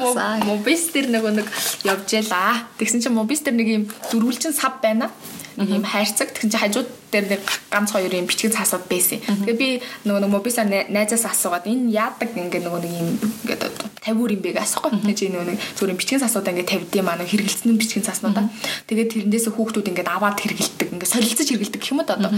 мобис 0.48 0.88
дээр 0.88 1.12
нөгөө 1.12 1.32
нэг 1.36 1.48
явж 1.84 2.08
ялаа. 2.16 2.64
Тэгсэн 2.80 3.04
чинь 3.04 3.12
мобис 3.12 3.44
дээр 3.44 3.56
нэг 3.60 3.68
юм 3.68 3.84
дөрвөлжин 4.08 4.56
сав 4.56 4.80
байна. 4.80 5.12
Нэг 5.56 5.68
юм 5.70 5.84
хайрцаг. 5.86 6.30
Тэгсэн 6.30 6.50
чинь 6.50 6.62
хажууд 6.62 6.88
дээр 7.10 7.26
нэг 7.34 7.42
ганц 7.70 7.90
хоёр 7.90 8.12
юм 8.14 8.26
бичгэн 8.30 8.54
цаасууд 8.54 8.86
байсан. 8.86 9.18
Тэгээд 9.18 9.58
би 9.58 9.68
нөгөө 10.06 10.30
мобисаар 10.30 10.70
най- 10.70 10.86
найзаас 10.86 11.26
асуугаад 11.26 11.66
энэ 11.66 11.90
яадаг 11.90 12.30
ингээ 12.30 12.62
нөгөө 12.62 12.80
нэг 12.86 12.92
юм 12.94 13.08
ингээд 13.18 13.62
50 14.00 14.30
юм 14.30 14.40
бэ 14.40 14.50
асахгүй. 14.62 14.90
Тэгээ 15.02 15.18
чи 15.18 15.26
нөгөө 15.28 15.48
нэг 15.50 15.58
зүгээр 15.74 15.98
бичгийн 15.98 16.22
цаснуудаа 16.22 16.52
ингээд 16.54 16.70
тавьдсан 16.70 17.04
маа 17.04 17.16
нөгөө 17.18 17.30
хэрэгэлцэн 17.34 17.76
бичгийн 17.76 18.06
цаснуудаа. 18.06 18.46
Тэгээд 18.86 19.10
тэрнээс 19.10 19.46
хүүхдүүд 19.50 19.90
ингээд 19.90 20.08
аваад 20.08 20.38
хэрэгэлдэг. 20.38 20.88
Ингээд 20.94 21.12
солилцож 21.12 21.48
хэрэгэлдэг 21.50 21.82
юм 21.90 21.98
уу 22.00 22.06
одоо 22.06 22.30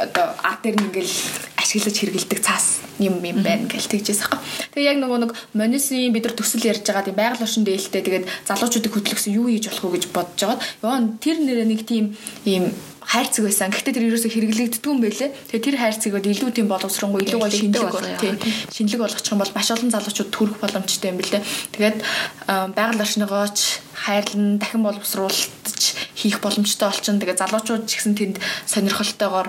одоо 0.00 0.26
арт 0.42 0.60
дээр 0.64 0.76
нь 0.80 0.86
ингээд 0.88 1.10
ашиглаж 1.68 1.96
хэрэгэлдэг 2.00 2.40
цаас 2.40 2.80
юм 2.96 3.20
юм 3.20 3.44
байна 3.44 3.68
гэж 3.68 3.92
тэгжээс 3.92 4.24
аахгүй. 4.24 4.40
Тэгээ 4.72 4.88
яг 4.88 4.98
нөгөө 5.04 5.18
нэг 5.20 5.32
монисын 5.52 6.16
бид 6.16 6.24
нар 6.24 6.32
төсөл 6.32 6.64
ярьж 6.64 6.80
байгаа 6.88 7.04
тийм 7.04 7.20
байгаль 7.20 7.44
орчин 7.44 7.68
дээлтэй 7.68 8.00
тэгээд 8.00 8.24
залуучуудыг 8.48 8.92
хөдөлгөсөн 8.96 9.36
юу 9.36 9.52
хийж 9.52 9.68
болох 9.68 9.84
вэ 9.84 9.92
гэж 10.00 10.04
бодож 10.08 10.40
байгаа. 10.48 10.58
Яа 10.80 11.04
тэр 11.20 11.36
нэрээ 11.44 11.68
нэг 11.68 11.84
тийм 11.84 12.16
ийм 12.48 12.72
хайрцаг 13.08 13.44
байсан. 13.44 13.72
Гэхдээ 13.72 13.94
тэр 13.96 14.08
ерөөсө 14.08 14.28
хэрэглэгддэг 14.28 14.84
юм 14.84 15.00
байлээ. 15.00 15.32
Тэгээ 15.48 15.64
тэр 15.64 15.76
хайрцагод 15.80 16.28
илүү 16.28 16.50
тийм 16.52 16.68
боловсронгуй, 16.68 17.24
илүү 17.24 17.40
гол 17.40 17.52
шинэлэг 17.56 17.88
болох 17.88 18.20
тийм 18.20 18.36
шинэлэг 18.68 19.00
болгочих 19.00 19.32
юм 19.32 19.40
бол 19.40 19.52
маш 19.56 19.68
олон 19.72 19.92
залуучууд 19.92 20.28
төрөх 20.28 20.56
боломжтой 20.60 21.08
юм 21.08 21.16
билээ. 21.16 21.40
Тэгээд 21.72 21.98
байгаль 22.76 23.00
орчныгооч 23.00 23.58
хайрлан 23.96 24.60
дахин 24.60 24.84
боловсруулж 24.84 25.40
хийх 26.20 26.36
боломжтой 26.44 26.92
болчихно. 26.92 27.20
Тэгээд 27.24 27.40
залуучууд 27.48 27.88
ч 27.88 27.96
гэсэн 27.96 28.12
тэнд 28.12 28.36
сонирхолтойгоор 28.68 29.48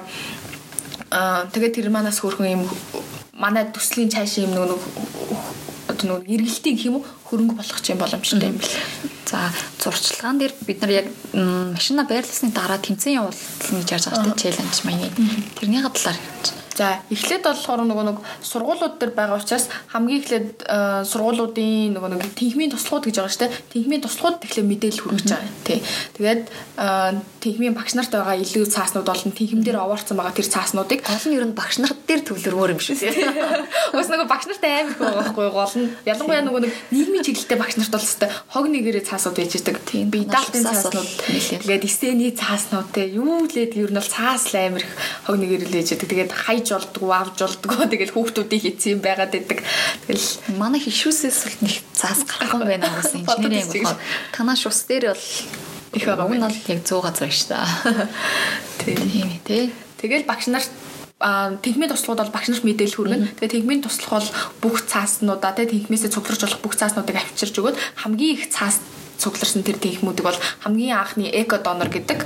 тэгээд 1.09 1.75
тэр 1.75 1.89
манаас 1.89 2.21
хөрхөн 2.21 2.61
юм 2.61 2.63
манай 3.33 3.65
төслийн 3.73 4.09
цааш 4.13 4.45
юм 4.45 4.53
нэг 4.53 4.77
одоо 5.89 6.21
нэг 6.21 6.29
эргэлтийн 6.29 6.75
гэх 6.75 6.85
юм 6.85 7.01
хөрөнгө 7.25 7.57
болгох 7.57 7.81
юм 7.89 7.97
боломжтой 7.97 8.49
юм 8.49 8.57
билээ. 8.61 8.83
За 9.25 9.49
зурчлагаан 9.81 10.37
дээр 10.37 10.53
бид 10.67 10.79
нар 10.81 10.91
яг 11.01 11.07
машина 11.33 12.05
байрлалсны 12.05 12.53
дараа 12.53 12.77
тэмцээн 12.77 13.19
явуулсан 13.21 13.75
гэж 13.81 13.89
ярьж 13.89 14.05
байгаа 14.05 14.23
тийм 14.23 14.37
челленж 14.37 14.77
маяг. 14.85 15.13
Тэрний 15.57 15.81
талаар 15.81 16.17
ярьж. 16.17 16.58
За 16.79 17.03
эхлээд 17.11 17.43
болохоор 17.43 17.83
нөгөө 17.83 18.05
нэг 18.07 18.17
сургуулиуд 18.39 19.03
дээр 19.03 19.11
байгаа 19.11 19.35
учраас 19.35 19.67
хамгийн 19.91 20.23
эхлээд 20.23 20.63
э, 20.63 21.03
сургуулиудын 21.03 21.91
нөгөө 21.91 22.09
нэг 22.15 22.23
тэнхмийн 22.39 22.71
туслахууд 22.71 23.03
гэж 23.11 23.15
байгаа 23.19 23.35
шүү 23.35 23.43
дээ. 23.43 23.51
Тэнхмийн 23.75 24.03
туслахууд 24.07 24.39
тэгэхээр 24.39 24.69
мэдээлэл 24.71 25.03
хүргэж 25.03 25.27
байгаа. 25.27 25.51
Тий. 25.67 25.79
Тэгээд 26.15 26.43
э, 26.47 27.19
тэнхмийн 27.43 27.75
багш 27.75 27.99
нарт 27.99 28.15
байгаа 28.15 28.39
илүү 28.39 28.63
цааснууд 28.71 29.11
болон 29.11 29.35
тэнхим 29.35 29.59
дээр 29.59 29.75
овоорцсон 29.83 30.15
байгаа 30.15 30.31
тэр 30.39 30.47
цааснуудыг 30.47 31.03
гол 31.03 31.25
нь 31.27 31.35
ер 31.35 31.45
нь 31.51 31.57
багш 31.59 31.83
нарт 31.83 31.99
дээр 32.07 32.23
төвлөрмөр 32.23 32.71
юм 32.71 32.79
шүү 32.79 32.95
дээ. 32.95 33.99
Ус 33.99 34.07
нөгөө 34.07 34.27
багш 34.31 34.47
нартай 34.47 34.71
амар 34.87 34.95
байгаа 34.95 35.19
байхгүй 35.19 35.47
гол 35.51 35.75
нь. 35.83 35.91
Ялангуяа 36.07 36.47
нөгөө 36.47 36.61
нэг 36.63 36.71
нийгмийн 36.95 37.27
чиглэлтэй 37.27 37.59
багш 37.59 37.75
нарт 37.75 37.91
бол 37.91 38.07
хэвээр 38.07 38.31
хог 38.55 38.65
нэгээрээ 38.71 39.03
цаасууд 39.03 39.35
байгаа. 39.35 39.83
Тийм 39.83 40.07
би 40.07 40.23
даалтын 40.23 40.63
цааснууд 40.63 41.11
тэгээд 41.59 41.83
эсэний 41.83 42.31
цааснууд 42.31 42.87
те 42.95 43.03
юу 43.11 43.43
лээд 43.43 43.75
ер 43.75 43.91
нь 43.91 43.99
бол 43.99 44.07
цаас 44.15 44.47
л 44.47 44.55
амар 44.55 44.87
их 44.87 44.95
хог 45.27 45.35
нэгээрээ 45.35 45.67
л 45.67 45.79
ээж 45.83 45.89
байгаа. 45.99 46.07
Тэгээд 46.07 46.31
хайж 46.31 46.68
олдгоо 46.75 47.13
авж 47.13 47.37
олдгоо 47.45 47.85
тэгэл 47.89 48.13
хүүхдүүдийг 48.13 48.61
хийсэн 48.63 48.91
юм 48.97 49.01
байгаад 49.01 49.33
байдаг. 49.33 49.59
Тэгэл 50.05 50.27
манай 50.61 50.81
хишүүсээс 50.83 51.39
бол 51.45 51.57
нэг 51.65 51.75
заас 51.93 52.21
гарах 52.25 52.53
юм 52.53 52.63
байна 52.65 52.89
гэсэн 52.89 53.23
инженерийн 53.23 53.67
болохоор 53.69 53.99
танаа 54.33 54.57
шус 54.57 54.85
дээр 54.85 55.13
бол 55.13 55.25
их 55.93 56.05
байгаа. 56.05 56.25
Уг 56.25 56.35
нь 56.37 56.45
бол 56.45 56.59
яг 56.69 56.79
100 56.85 57.05
газар 57.05 57.31
шүү 57.31 57.49
дээ. 57.49 58.07
Тийм 58.83 59.29
тий. 59.43 59.63
Тэгэл 59.99 60.29
багш 60.29 60.47
нарт 60.47 60.71
тэнхмийн 61.19 61.91
туслахууд 61.91 62.23
бол 62.23 62.35
багш 62.35 62.47
нарт 62.47 62.63
мэдээлэл 62.63 62.95
хүргэнэ. 62.95 63.27
Тэгээ 63.35 63.53
тэнхмийн 63.59 63.83
туслах 63.83 64.23
бол 64.23 64.29
бүх 64.63 64.87
цааснуудаа 64.87 65.51
те 65.51 65.67
тэнхмээсээ 65.67 66.15
цугларч 66.15 66.41
болох 66.47 66.63
бүх 66.63 66.75
цааснуудыг 66.79 67.19
авчирч 67.19 67.55
өгөөд 67.59 67.77
хамгийн 67.99 68.39
их 68.39 68.47
цаас 68.47 68.79
цугларсан 69.19 69.67
тэр 69.67 69.77
тэнхмүүдийг 69.83 70.25
бол 70.25 70.39
хамгийн 70.63 70.95
анхны 70.95 71.27
эко 71.27 71.59
донор 71.59 71.91
гэдэг 71.91 72.23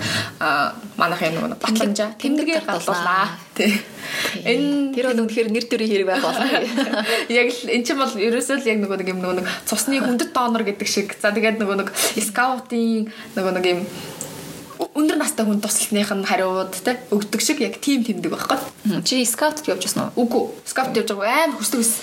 манайх 0.95 1.21
юм 1.25 1.49
нэг 1.49 1.59
батламжаа 1.59 2.13
тэмдэгээр 2.21 2.63
гадууллаа. 2.69 3.33
Тий. 3.57 3.81
Энэ 4.45 4.93
тэр 4.93 5.09
бол 5.09 5.25
үнэхээр 5.25 5.49
нэр 5.49 5.65
төрийн 5.65 5.89
хэрэг 5.89 6.07
байх 6.07 6.21
болно. 6.21 6.45
Яг 7.33 7.49
л 7.49 7.69
эн 7.73 7.81
чинь 7.81 7.97
бол 7.97 8.13
ерөөсөө 8.13 8.61
л 8.61 8.69
яг 8.69 8.79
нөгөө 8.81 8.97
нэг 9.01 9.09
юм 9.09 9.19
нөгөө 9.25 9.37
нэг 9.41 9.47
цусны 9.65 9.97
хүндэт 9.97 10.31
донор 10.37 10.61
гэдэг 10.61 10.87
шиг. 10.87 11.17
За 11.17 11.33
тэгээд 11.33 11.57
нөгөө 11.57 11.77
нэг 11.81 11.89
скаутын 12.21 13.09
нөгөө 13.33 13.53
нэг 13.57 13.65
юм 13.65 13.81
өндөр 14.93 15.17
настай 15.17 15.45
хүн 15.45 15.61
тусалсных 15.61 16.11
нь 16.13 16.25
хариуд 16.27 16.73
те 16.85 16.97
өгдөг 17.09 17.41
шиг 17.41 17.61
яг 17.61 17.77
тим 17.81 18.03
тэмдэг 18.03 18.31
байхгүй. 18.33 18.57
Чи 19.05 19.25
скаутд 19.25 19.65
явж 19.69 19.85
байсан 19.85 20.13
уу? 20.13 20.25
Үгүй. 20.25 20.43
Скаут 20.65 20.97
явж 20.97 21.13
байгаа 21.13 21.49
амар 21.49 21.57
хүсдэг 21.57 21.81
ус. 21.81 21.93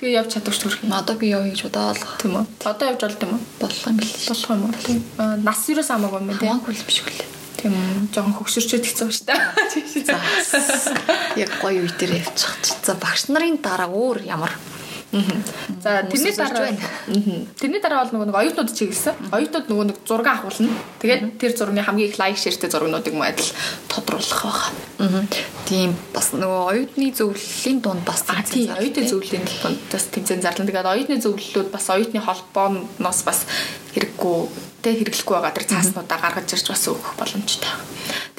Тэгээ 0.00 0.16
явж 0.16 0.32
чаддаг 0.32 0.56
ч 0.56 0.64
төрх 0.64 0.80
юм. 0.80 0.96
Одоо 0.96 1.12
би 1.20 1.28
явъя 1.28 1.52
гэж 1.52 1.68
бодоолох. 1.68 2.16
Тийм 2.24 2.40
үү. 2.40 2.48
Одоо 2.64 2.88
явж 2.88 3.04
болд 3.04 3.20
юм 3.20 3.36
уу? 3.36 3.44
Болох 3.60 3.84
юм 3.84 3.96
бэл. 4.00 4.16
Болох 4.32 4.48
юм 4.48 4.64
уу? 4.64 4.72
Тийм. 4.80 5.04
Нас 5.44 5.60
юус 5.68 5.92
хамаагүй 5.92 6.20
юм 6.24 6.32
тийм. 6.40 6.56
Хамаагүй 6.56 6.72
биш 6.88 7.04
үгүй. 7.04 7.20
Тийм. 7.60 7.76
Жохон 8.08 8.32
хөгшөрчөөд 8.40 8.84
хэцүү 8.88 9.12
шүү 9.12 9.28
дээ. 9.28 9.40
Яг 11.44 11.52
гоё 11.60 11.84
үе 11.84 11.92
дээр 12.00 12.16
явчих. 12.16 12.56
За 12.80 12.96
багш 12.96 13.28
нарын 13.28 13.60
дараа 13.60 13.92
өөр 13.92 14.24
ямар 14.24 14.56
За 15.10 16.06
тэрний 16.06 16.34
дараа 16.36 16.70
тэрний 17.58 17.82
дараа 17.82 18.06
бол 18.06 18.14
нөгөө 18.14 18.28
нэг 18.30 18.38
оюутнууд 18.38 18.70
чиглэсэн. 18.70 19.34
Оюутнууд 19.34 19.66
нөгөө 19.66 19.86
нэг 19.90 19.98
зураг 20.06 20.28
авахулна. 20.30 20.70
Тэгээд 21.02 21.22
тэр 21.34 21.52
зургийн 21.58 21.82
хамгийн 21.82 22.14
их 22.14 22.18
лайк 22.22 22.38
ширтэй 22.38 22.70
зургнуудыг 22.70 23.14
мөн 23.18 23.34
адил 23.34 23.50
тодруулах 23.90 24.70
байгаа. 25.02 25.26
Тийм 25.66 25.98
бас 26.14 26.30
нөгөө 26.30 26.62
оюутны 26.70 27.10
зөвлөлийн 27.10 27.82
дунд 27.82 28.06
бас 28.06 28.22
тийм 28.22 28.70
оюутны 28.70 29.02
зөвлөлийн 29.10 29.44
дунд 29.50 29.82
бас 29.90 30.04
тэмцээн 30.14 30.42
зарлана. 30.46 30.70
Тэгээд 30.70 30.92
оюутны 30.94 31.16
зөвлөлүүд 31.18 31.68
бас 31.74 31.90
оюутны 31.90 32.22
холбооноос 32.22 33.20
бас 33.26 33.50
хэрэггүй 33.98 34.38
тэ 34.86 34.94
хэрэглэхгүй 34.94 35.34
байгаа 35.34 35.56
тэр 35.58 35.66
цааснуудаа 35.74 36.18
гаргаж 36.22 36.54
ирж 36.54 36.66
бас 36.70 36.86
өгөх 36.86 37.18
боломжтой. 37.18 37.68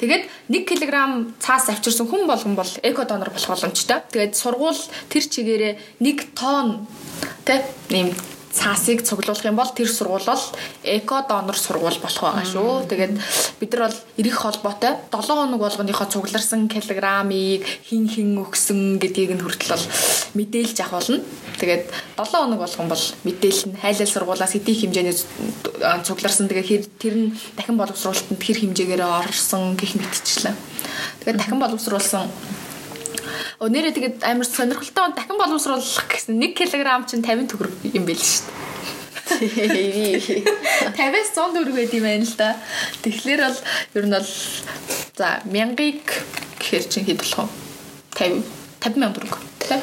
Тэгээд 0.02 0.26
1 0.50 0.66
кг 0.66 0.94
цаас 1.38 1.70
авчирсан 1.70 2.10
хүн 2.10 2.26
болгон 2.26 2.58
бол 2.58 2.72
эко 2.82 3.06
донор 3.06 3.30
болох 3.30 3.54
боломжтой. 3.54 4.02
Тэгээд 4.10 4.34
сургууль 4.34 4.82
тэр 5.06 5.24
чигээрээ 5.30 6.02
1 6.02 6.34
тонн 6.34 6.90
тэ 7.46 7.62
ийм 7.94 8.10
цаасыг 8.52 9.00
цуглуулах 9.02 9.44
юм 9.48 9.56
бол 9.56 9.72
тэр 9.72 9.88
сургууль 9.88 10.28
бол 10.28 10.44
эко 10.84 11.24
донор 11.28 11.56
сургууль 11.56 11.96
болох 11.96 12.20
байгаа 12.20 12.44
шүү. 12.44 12.84
Тэгээд 12.86 13.12
бид 13.60 13.72
нар 13.72 13.88
бол 13.88 13.98
эрэх 14.20 14.36
холбоотой 14.36 14.92
7 15.08 15.32
хоног 15.32 15.60
болгоныхоо 15.60 16.06
цугларсан 16.12 16.68
килограммыг 16.68 17.64
хин 17.88 18.04
хин 18.12 18.36
өгсөн 18.44 19.00
гэдгийг 19.00 19.40
нь 19.40 19.42
хүртэл 19.42 19.72
бол 19.72 19.86
мэдээлж 20.36 20.76
авах 20.84 21.00
болно. 21.00 21.24
Тэгээд 21.56 21.84
7 22.20 22.28
хоног 22.28 22.60
болгон 22.60 22.88
бол 22.92 23.04
мэдээлэл 23.24 23.64
нь 23.72 23.80
хайлал 23.80 24.12
сургуулаас 24.12 24.52
хэдий 24.52 24.76
хэмжээний 24.76 25.16
цугларсан 26.04 26.46
тэгээд 26.52 26.86
тэр 27.00 27.14
нь 27.16 27.32
дахин 27.56 27.80
боловсруулалтанд 27.80 28.36
тэр 28.36 28.56
хэмжээгээр 28.60 29.02
орсон 29.02 29.80
гэх 29.80 29.96
мэтчлээ. 29.96 30.54
Тэгээд 31.24 31.40
дахин 31.40 31.56
боловсруулсан 31.56 32.28
Өнөөрөө 33.60 33.92
тэгээд 33.96 34.16
амар 34.26 34.46
сонирхолтой 34.46 35.12
дахин 35.16 35.38
боловсруулах 35.38 36.06
гэсэн 36.08 36.40
1 36.40 36.54
кг 36.56 37.06
чинь 37.08 37.24
50 37.24 37.50
төгрөг 37.50 37.72
юм 37.92 38.04
байл 38.06 38.20
шүү 38.20 38.46
дээ. 38.48 38.62
50-аас 40.96 41.30
100 41.34 41.54
төгрөг 41.56 41.74
байд 41.76 41.92
юм 41.94 42.04
байна 42.04 42.26
л 42.26 42.36
да. 42.36 42.56
Тэгэхээр 43.02 43.40
бол 43.42 43.58
ер 43.96 44.04
нь 44.06 44.14
бол 44.14 44.30
за 45.16 45.28
1000-ыг 45.46 46.02
гэхэр 46.60 46.84
чинь 46.88 47.06
хэд 47.06 47.20
болох 47.22 47.48
вэ? 48.18 48.42
50 48.42 48.44
50 48.82 49.00
мянга 49.00 49.16
төгрөг. 49.20 49.34
Тэ? 49.62 49.80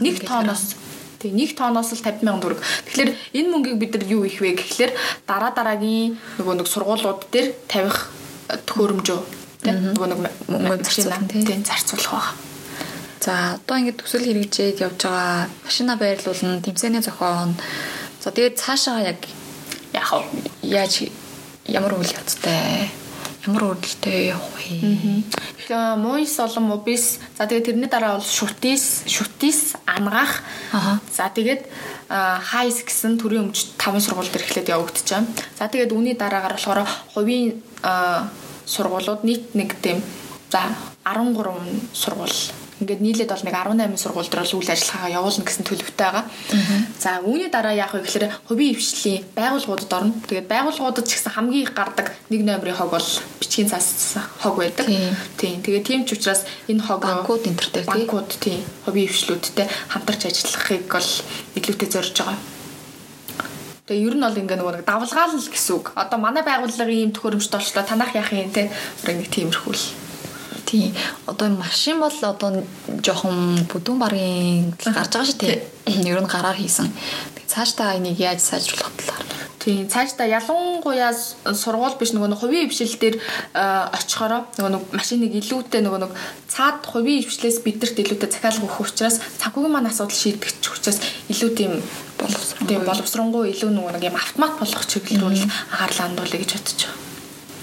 Нэг 0.00 0.24
тооноос 0.24 0.76
Тэг 1.22 1.38
нэг 1.38 1.54
тооноос 1.54 1.94
л 1.94 2.02
50 2.02 2.26
сая 2.26 2.42
төгрөг. 2.42 2.58
Тэгэхээр 2.58 3.10
энэ 3.38 3.48
мөнгийг 3.54 3.78
бид 3.78 3.94
нар 3.94 4.04
юу 4.10 4.26
их 4.26 4.42
вэ 4.42 4.58
гэхлээр 4.58 4.90
дараа 5.22 5.54
дараагийн 5.54 6.18
нөгөө 6.42 6.54
нэг 6.58 6.66
сургуулиуд 6.66 7.30
дээр 7.30 7.54
тавих 7.70 8.10
төхөөрөмжөө 8.50 9.20
тэг 9.62 9.76
нөгөө 9.94 10.08
нэг 10.10 10.18
мөнгө 10.50 10.82
зарцуулах 10.82 11.22
тийм 11.30 11.62
зарцуулах 11.62 12.10
байна. 12.10 12.51
За 13.22 13.54
одоо 13.54 13.78
ингээд 13.78 14.02
төсөл 14.02 14.26
хэрэгжээд 14.26 14.82
явж 14.82 15.06
байгаа 15.06 15.46
машина 15.62 15.94
байрлуулна, 15.94 16.58
тэмцээний 16.58 17.06
зохион. 17.06 17.54
За 18.18 18.34
тэгээд 18.34 18.58
цаашаа 18.58 18.98
яг 19.14 19.22
яах 19.94 20.26
вэ? 20.26 20.50
Яаж 20.66 21.06
ямар 21.70 21.94
үйл 21.94 22.10
явцтай 22.10 22.90
ямар 23.46 23.78
үрдэлтэй 23.78 24.34
явах 24.34 24.58
вэ? 24.58 25.22
Тэгэхээр 25.30 26.02
муйс 26.02 26.34
олон 26.42 26.66
мобис. 26.66 27.22
За 27.38 27.46
тэгээд 27.46 27.70
тэрний 27.70 27.86
дараа 27.86 28.18
бол 28.18 28.26
шүтис, 28.26 29.06
шүтис 29.06 29.78
ангаах. 29.86 30.42
За 31.14 31.30
тэгээд 31.30 31.70
хайс 32.10 32.82
гэсэн 32.82 33.22
төрийн 33.22 33.54
өмч 33.54 33.78
5 33.78 34.02
сургууль 34.02 34.34
дээр 34.34 34.50
эхлээд 34.50 34.74
явагдаж 34.74 35.06
байна. 35.06 35.30
За 35.54 35.70
тэгээд 35.70 35.94
үүний 35.94 36.18
дараагаар 36.18 36.58
болохоор 36.58 36.82
хувийн 37.14 37.62
сургуулиуд 38.66 39.22
нийт 39.22 39.54
нэг 39.54 39.78
тийм 39.78 40.02
за 40.50 40.74
13 41.06 41.38
сургууль 41.94 42.61
Ингээд 42.82 42.98
нийлээд 42.98 43.30
бол 43.30 43.46
нэг 43.46 43.54
18 43.54 43.94
сургууль 43.94 44.26
дээр 44.26 44.42
бол 44.42 44.58
үйл 44.58 44.74
ажиллагаагаа 44.74 45.16
явуулна 45.22 45.46
гэсэн 45.46 45.66
төлөвтэй 45.70 46.02
байгаа. 46.02 46.24
За 46.98 47.22
үүний 47.22 47.46
дараа 47.46 47.78
яах 47.78 47.94
вэ 47.94 48.02
гэхээр 48.02 48.26
хувийн 48.50 48.74
хвшлийн 48.74 49.22
байгууллагуудад 49.38 49.92
орно. 49.94 50.18
Тэгээд 50.26 50.50
байгууллагуудад 50.50 51.06
ч 51.06 51.14
гэсэн 51.14 51.30
хамгийн 51.38 51.70
их 51.70 51.78
гардаг 51.78 52.10
нэг 52.26 52.42
номерын 52.42 52.74
хог 52.74 52.90
бол 52.90 53.08
бичгийн 53.38 53.70
цаас 53.70 54.18
хог 54.42 54.58
байдаг. 54.58 54.90
Тийм. 55.38 55.62
Тэгээд 55.62 55.86
тийм 55.86 56.02
ч 56.10 56.18
учраас 56.18 56.42
энэ 56.66 56.82
хог 56.82 57.06
банкуд 57.06 57.46
дээр 57.46 57.70
тийм 57.70 57.86
банкуд 57.86 58.30
тийм 58.42 58.66
хувийн 58.82 59.06
хвшлүүдтэй 59.06 59.66
хамтарч 59.94 60.22
ажиллахыг 60.26 60.90
бол 60.90 61.10
илүүтэй 61.54 61.86
зорж 61.86 62.14
байгаа. 62.18 62.38
Тэгээ 63.86 64.06
ер 64.10 64.14
нь 64.18 64.26
бол 64.26 64.40
ингээ 64.42 64.58
нөгөө 64.58 64.74
нэг 64.82 64.86
давлгаал 64.90 65.38
гэсэн 65.38 65.74
үг. 65.78 65.94
Одоо 65.94 66.18
манай 66.18 66.42
байгууллагын 66.42 66.98
ийм 66.98 67.14
төхөөрөмжтэй 67.14 67.58
болчлоо 67.62 67.86
танах 67.86 68.10
яах 68.18 68.34
юм 68.34 68.50
те. 68.50 68.74
Нэг 69.06 69.30
тиймэрхүү 69.30 70.10
л 70.72 70.90
тий. 70.90 70.94
Одоо 71.26 71.48
машин 71.48 72.00
бол 72.00 72.12
одоо 72.22 72.64
жоохон 73.04 73.68
бүдүүн 73.68 73.98
баргийн 74.00 74.72
гарч 74.80 75.12
байгаа 75.12 75.28
шүү 75.28 75.38
тий. 75.38 75.60
Ер 75.86 76.20
нь 76.20 76.32
гараар 76.32 76.56
хийсэн. 76.56 76.88
Тэгээ 77.36 77.52
цаашдаа 77.52 77.96
энийг 78.00 78.18
яаж 78.18 78.40
сайжруулах 78.40 78.92
талаар. 78.96 79.26
Тийм 79.60 79.86
цаашдаа 79.86 80.26
ялангуяа 80.26 81.12
сургууль 81.54 81.98
биш 82.00 82.10
нөгөө 82.16 82.30
нэг 82.32 82.40
хувийн 82.40 82.66
хвшил 82.66 82.96
дээр 82.98 83.16
очихороо 83.94 84.48
нөгөө 84.58 84.72
нэг 84.74 84.82
машиныг 84.90 85.32
илүүтэй 85.38 85.86
нөгөө 85.86 86.00
нэг 86.02 86.12
цаад 86.50 86.82
хувийн 86.82 87.22
хвшлээс 87.22 87.62
бидэрт 87.62 88.02
илүүтэй 88.02 88.26
захиалга 88.26 88.66
өгөх 88.66 88.82
учраас 88.82 89.22
санхүүгийн 89.38 89.70
маань 89.70 89.86
асуудал 89.86 90.18
шийдэгч 90.18 90.66
учраас 90.66 90.98
илүү 91.30 91.50
тийм 91.54 91.72
боловсронгуй 92.18 92.78
боловсронгуй 92.90 93.44
илүү 93.54 93.70
нөгөө 93.70 93.92
нэг 93.94 94.10
юм 94.10 94.18
автомат 94.18 94.58
болгох 94.58 94.82
чиглэл 94.90 95.30
бол 95.30 95.38
анхаарлаа 95.38 96.10
хандуулъя 96.10 96.42
гэж 96.42 96.50
байгаа. 96.58 96.90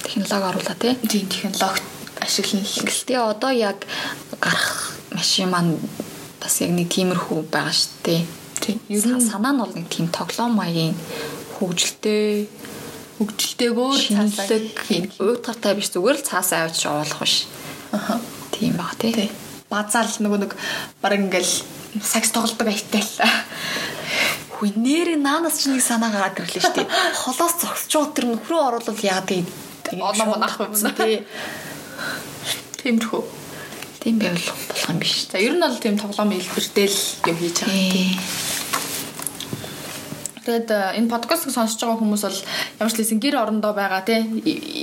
Технологи 0.08 0.48
оруулаа 0.56 0.78
тий. 0.80 0.96
Тийм 1.04 1.28
технологи 1.28 1.99
ашиглана. 2.30 2.70
Гэхдээ 2.86 3.20
одоо 3.20 3.52
яг 3.52 3.84
гарах 4.38 4.94
машин 5.12 5.50
маань 5.50 5.76
бас 6.40 6.62
яг 6.62 6.72
нэг 6.72 6.88
тиймэрхүү 6.94 7.50
байгаа 7.50 7.74
шүү 7.74 7.94
дээ. 8.06 8.22
Тийм. 8.62 8.78
Ер 8.88 9.06
нь 9.18 9.26
санаа 9.26 9.54
нь 9.54 9.60
бол 9.60 9.74
нэг 9.74 9.90
тийм 9.90 10.08
тоглоом 10.14 10.54
маягийн 10.56 10.94
хөгжилтэй 11.58 12.48
хөгжилтэйгөө 13.20 13.92
шинэлэг 14.00 15.20
уйтгартай 15.20 15.74
биш 15.76 15.92
зүгээр 15.92 16.18
л 16.24 16.28
цаасаа 16.30 16.72
авч 16.72 16.88
явуулах 16.88 17.20
биш. 17.20 17.50
Аха. 17.92 18.22
Тийм 18.56 18.80
баг 18.80 18.96
тий. 18.96 19.28
Базаал 19.68 20.08
нөгөө 20.08 20.40
нэг 20.48 20.54
баг 21.04 21.14
ингээл 21.20 21.54
сакс 22.00 22.32
тоглодог 22.32 22.72
аятал. 22.72 23.12
Хүй 24.56 24.72
нэрээ 24.76 25.20
наанаас 25.20 25.60
ч 25.60 25.68
нэг 25.68 25.84
санаа 25.84 26.12
гараад 26.16 26.40
ирлээ 26.40 26.64
шүү 26.64 26.76
дээ. 26.80 26.88
Холоос 27.24 27.56
зогсож 27.60 27.92
байгаа 27.92 28.16
тэр 28.16 28.26
нөхрөө 28.32 28.62
оруулал 28.68 29.04
яа 29.04 29.24
тий. 29.28 29.44
Оноо 30.00 30.26
монах 30.36 30.56
байсан 30.60 30.96
тий. 30.96 31.24
Тиймэрхүү. 32.80 33.24
Тийм 34.00 34.16
байвал 34.20 34.48
болох 34.68 34.90
юм 34.90 35.00
биш. 35.00 35.28
За 35.28 35.38
ер 35.38 35.54
нь 35.54 35.64
бол 35.64 35.76
тийм 35.76 36.00
тоглоом 36.00 36.32
хэлбэртэй 36.32 36.88
л 36.88 37.00
юм 37.28 37.38
хийж 37.38 37.58
байгаа 37.68 38.59
тийм. 40.50 40.60
Тэгээд 40.60 40.72
э, 40.72 40.98
энэ 40.98 41.10
подкастыг 41.10 41.54
сонсож 41.54 41.78
байгаа 41.78 42.02
хүмүүс 42.02 42.24
бол 42.26 42.40
ямар 42.82 42.92
ч 42.92 42.98
лсэн 43.00 43.20
гэр 43.22 43.36
орондоо 43.38 43.74
байгаа 43.78 44.02
тий 44.02 44.26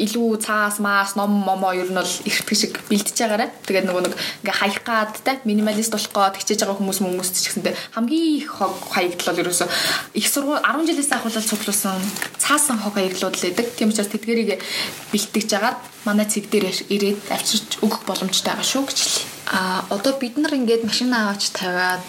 илүү 0.07 0.39
цаас 0.39 0.79
маас 0.79 1.17
ном 1.19 1.31
момоо 1.31 1.75
ер 1.75 1.91
нь 1.91 1.99
бол 1.99 2.07
их 2.25 2.37
шиг 2.55 2.79
бэлдэж 2.89 3.17
байгаарэ. 3.19 3.51
Тэгээд 3.67 3.87
нөгөө 3.91 4.03
нэг 4.07 4.15
ингээ 4.47 4.57
хаях 4.63 4.81
гад 4.87 5.19
тий 5.21 5.37
минималист 5.45 5.93
болох 5.93 6.13
гээд 6.15 6.39
хичээж 6.39 6.61
байгаа 6.63 6.79
хүмүүс 6.79 6.99
хүмүүс 7.03 7.29
ч 7.35 7.51
гэсэнтэй 7.51 7.75
хамгийн 7.99 8.39
их 8.39 8.49
хог 8.55 8.75
хаягдл 8.95 9.27
бол 9.27 9.43
ерөөсө 9.43 9.67
их 10.15 10.27
сургууль 10.31 10.63
10 10.63 10.87
жилээс 10.87 11.11
ахуулаад 11.13 11.51
цуглуулсан 11.51 11.99
цаасан 12.39 12.79
хог 12.79 12.95
хаяглууд 12.95 13.35
л 13.35 13.45
байдаг. 13.51 13.67
Тийм 13.75 13.91
учраас 13.91 14.13
тэдгэрийг 14.13 14.63
бэлтгэж 15.11 15.47
жагаад 15.51 15.79
манай 16.07 16.27
цэг 16.31 16.47
дээр 16.47 16.71
ирээд 16.71 17.27
авчирч 17.35 17.83
өгөх 17.83 18.07
боломжтой 18.07 18.55
байгаа 18.55 18.65
шүү 18.65 18.85
гэж. 18.87 19.01
А 19.47 19.87
одоо 19.91 20.15
бид 20.19 20.39
нар 20.39 20.55
ингээд 20.55 20.87
машин 20.87 21.15
аваач 21.15 21.51
тавиад 21.55 22.03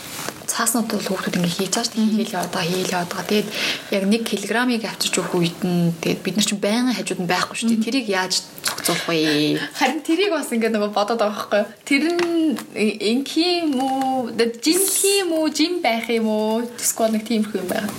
цааснууд 0.47 0.87
бол 0.87 1.07
хүүхдүүд 1.07 1.37
ингээ 1.37 1.55
хийж 1.59 1.73
байгаа 1.75 1.85
шүү 1.85 1.95
дээ. 1.95 2.27
Байгаа, 2.47 2.65
хийгээл 2.65 2.95
яваад 2.95 3.11
байгаа. 3.11 3.29
Тэгээд 3.29 3.47
яг 3.91 4.03
1 4.07 4.23
кг-ыг 4.23 4.83
авчирч 4.87 5.15
өгөх 5.19 5.33
үед 5.35 5.59
нь 5.67 5.91
тэгээд 6.01 6.23
бид 6.23 6.35
нар 6.39 6.47
чинь 6.47 6.63
байнгын 6.63 6.97
хажууд 6.97 7.21
нь 7.21 7.31
байхгүй 7.31 7.55
шүү 7.59 7.69
дээ. 7.69 7.85
Тэрийг 7.85 8.07
яаж 8.07 8.33
зохицуулах 8.63 9.05
вэ? 9.11 9.59
Харин 9.75 10.01
тэрийг 10.07 10.31
бас 10.31 10.51
ингээ 10.51 10.71
нөгөө 10.71 10.91
бодоод 10.95 11.19
байгаа 11.19 11.35
байхгүй. 11.35 11.63
Тэр 11.83 12.03
нь 12.15 12.55
инх 13.11 13.31
юм 13.35 13.75
уу? 13.83 14.31
Жинх 14.35 14.95
юм 15.03 15.29
уу? 15.35 15.51
Жин 15.51 15.83
байх 15.83 16.07
юм 16.07 16.27
уу? 16.31 16.63
Эсвэл 16.79 17.11
нэг 17.11 17.27
тиймэрхүү 17.27 17.59
юм 17.61 17.67
байна. 17.67 17.91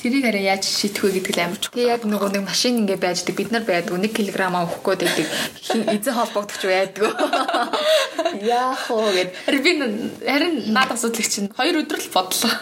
Тэрийг 0.00 0.24
арай 0.24 0.48
яаж 0.48 0.64
шийдэх 0.64 1.04
вэ 1.04 1.20
гэдэг 1.20 1.36
л 1.36 1.44
амар 1.44 1.60
чухал. 1.60 1.76
Тэгээ 1.76 1.92
яг 1.92 2.02
нөгөө 2.08 2.32
нэг 2.32 2.44
машин 2.48 2.80
ингээ 2.80 2.96
байждаг 2.96 3.36
бид 3.36 3.52
нар 3.52 3.68
байдаг 3.68 4.00
1 4.00 4.08
кг 4.16 4.32
авах 4.48 4.80
гээд 4.80 5.00
байдаг. 5.04 5.28
Эзэн 5.92 6.16
холбогдох 6.16 6.64
байдаг. 6.64 7.12
Яах 8.40 8.88
вэ 8.88 9.12
гэд. 9.12 9.30
Харин 9.44 9.60
би 9.60 9.72
харин 10.24 10.54
наад 10.72 10.96
асуудлыг 10.96 11.28
чинь 11.28 11.52
2 11.52 11.84
өдөр 11.84 12.00
л 12.00 12.12
бодлоо. 12.16 12.52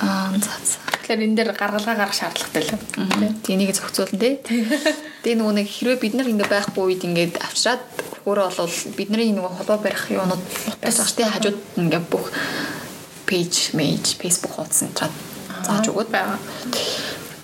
Аа 0.00 0.32
за 0.40 0.56
за. 0.64 0.80
Тэгэхээр 1.04 1.20
энэ 1.20 1.36
дээр 1.36 1.50
гаргалгаа 1.52 1.96
гаргах 2.00 2.16
шаардлагатай 2.16 2.62
л. 2.64 2.72
Тэнийг 3.44 3.76
зохицуулна 3.76 4.16
тий. 4.16 4.40
Тэгээ 5.20 5.36
нөгөө 5.36 5.54
нэг 5.60 5.68
хэрвээ 5.68 6.00
бид 6.00 6.14
нар 6.16 6.32
ингээ 6.32 6.48
байхгүй 6.48 6.96
үед 6.96 7.04
ингээд 7.04 7.44
авчираад 7.44 7.84
хөрөө 8.24 8.48
болвол 8.56 8.96
бидний 8.96 9.36
нөгөө 9.36 9.52
холбоо 9.60 9.78
барих 9.84 10.08
юунууд 10.08 10.40
бас 10.80 10.96
багш 10.96 11.12
тий 11.12 11.28
хажууд 11.28 11.58
ингээ 11.76 12.02
бүх 12.08 12.32
пэйж, 13.28 13.76
мейж, 13.76 14.16
фейсбુક 14.16 14.56
хуудас 14.56 14.80
энэ 14.88 15.31
зааж 15.66 15.86
өгöd 15.88 16.10
байгаа. 16.10 16.38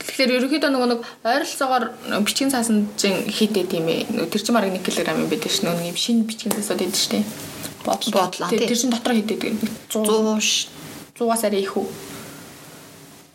Тэгэхээр 0.05 0.35
ерөнхийдөө 0.39 0.71
нөгөө 0.75 0.89
нэг 0.91 1.01
ойролцоогоор 1.23 1.85
бичгийн 2.27 2.51
цаасанжин 2.51 3.31
хийдэ 3.31 3.71
тийм 3.71 3.87
ээ. 3.87 4.29
Тэр 4.31 4.43
чинь 4.43 4.57
бараг 4.57 4.75
1 4.75 4.83
кг 4.83 5.07
юм 5.15 5.31
байдаг 5.31 5.51
ш. 5.51 5.63
Нөгөө 5.63 5.85
нэг 5.87 5.99
шинэ 5.99 6.27
бичгийн 6.27 6.55
цаасууд 6.59 6.83
байдаг 6.83 6.99
штэ. 6.99 7.23
Бодлоо. 7.87 8.27
Тэр 8.51 8.75
чинь 8.75 8.91
дотор 8.91 9.15
хийдэ 9.15 9.39
100 9.95 10.79
100-аас 11.19 11.43
арай 11.45 11.63
их 11.67 11.75
үү? 11.75 11.87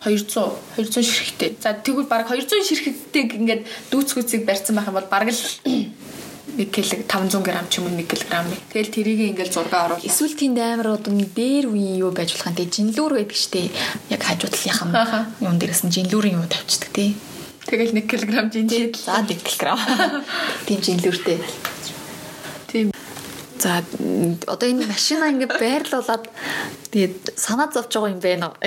200 0.04 0.52
200 0.76 1.04
ширхтээ. 1.04 1.56
За 1.60 1.74
тэгвэл 1.74 2.08
баг 2.08 2.28
200 2.28 2.64
ширхтээ 2.64 3.24
ингээд 3.40 3.64
дүүцгүүцийг 3.92 4.44
барьсан 4.48 4.76
байх 4.76 4.88
юм 4.88 5.00
бол 5.00 5.08
баг 5.08 5.32
л 5.32 5.40
1 6.58 6.70
кг 6.70 7.08
500 7.08 7.42
г 7.42 7.50
ч 7.72 7.80
юм 7.80 7.88
уу 7.88 7.96
1 7.96 8.04
кг. 8.04 8.30
Тэгэл 8.70 8.94
тэрийг 8.94 9.20
ингээл 9.32 9.54
зураг 9.54 9.74
оруулах. 9.74 10.06
Эсвэл 10.06 10.36
тэнд 10.36 10.60
амар 10.60 11.00
одоо 11.00 11.16
дээр 11.16 11.72
үе 11.72 12.04
юу 12.04 12.12
байж 12.12 12.36
болох 12.36 12.52
юм 12.52 12.58
те 12.60 12.68
жинлүүр 12.68 13.14
байдаг 13.16 13.40
штэ. 13.40 13.72
Яг 14.12 14.22
хажуудлынхаа 14.22 15.32
юм 15.40 15.56
дээрээс 15.58 15.88
нь 15.88 15.94
жинлүүрийн 15.96 16.38
юу 16.38 16.48
тавьчихдаг 16.52 16.92
те. 16.92 17.16
Тэгэл 17.66 17.96
1 17.96 18.06
кг 18.06 18.52
жинжээ. 18.52 18.92
За 18.92 19.24
1 19.24 19.40
кг. 19.40 19.64
Тийм 20.68 20.80
жинлүүртэй. 20.84 21.40
Тийм. 22.68 22.88
За 23.64 23.80
одоо 24.52 24.68
энэ 24.68 24.84
машина 24.92 25.32
ингээд 25.32 25.56
байрлуулад 25.56 26.28
тэгээд 26.92 27.40
санаа 27.40 27.72
зовж 27.72 27.96
байгаа 27.96 28.12
юм 28.12 28.20
байна 28.20 28.52
уу? 28.52 28.60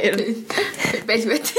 Байл 1.04 1.24
байт. 1.28 1.52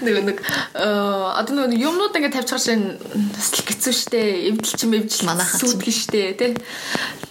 Нэг 0.00 0.16
нэг 0.24 0.38
одоо 0.72 1.68
нэг 1.68 1.76
юмнууд 1.76 2.16
ингээд 2.16 2.32
тавьчихар 2.32 2.64
шин 2.64 2.96
бас 2.96 3.52
л 3.52 3.60
хэцүү 3.68 3.92
шттэ. 3.92 4.20
Эвдэл 4.48 4.72
чим 4.72 4.96
эвдэл 4.96 5.28
манайхан 5.28 5.60
сүйтгэн 5.60 5.96
шттэ 6.00 6.20
тий. 6.40 6.56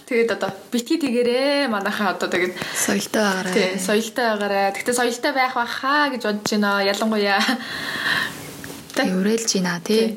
Тэгээд 0.06 0.38
одоо 0.38 0.54
битгий 0.70 1.02
тэгэрээ 1.02 1.66
манайхаа 1.66 2.14
одоо 2.14 2.30
тэгээд 2.30 2.54
соёлтой 2.70 3.26
байгаарай. 3.26 3.50
Тий, 3.50 3.70
соёлтой 3.82 4.26
байгаарай. 4.30 4.70
Гэтэ 4.78 4.94
соёлтой 4.94 5.32
байх 5.34 5.58
баха 5.58 6.06
гэж 6.14 6.22
бодож 6.22 6.50
байна. 6.54 6.86
Ялангуяа 6.86 7.42
Еврэлж 8.94 9.50
байна 9.58 9.82
тий. 9.82 10.14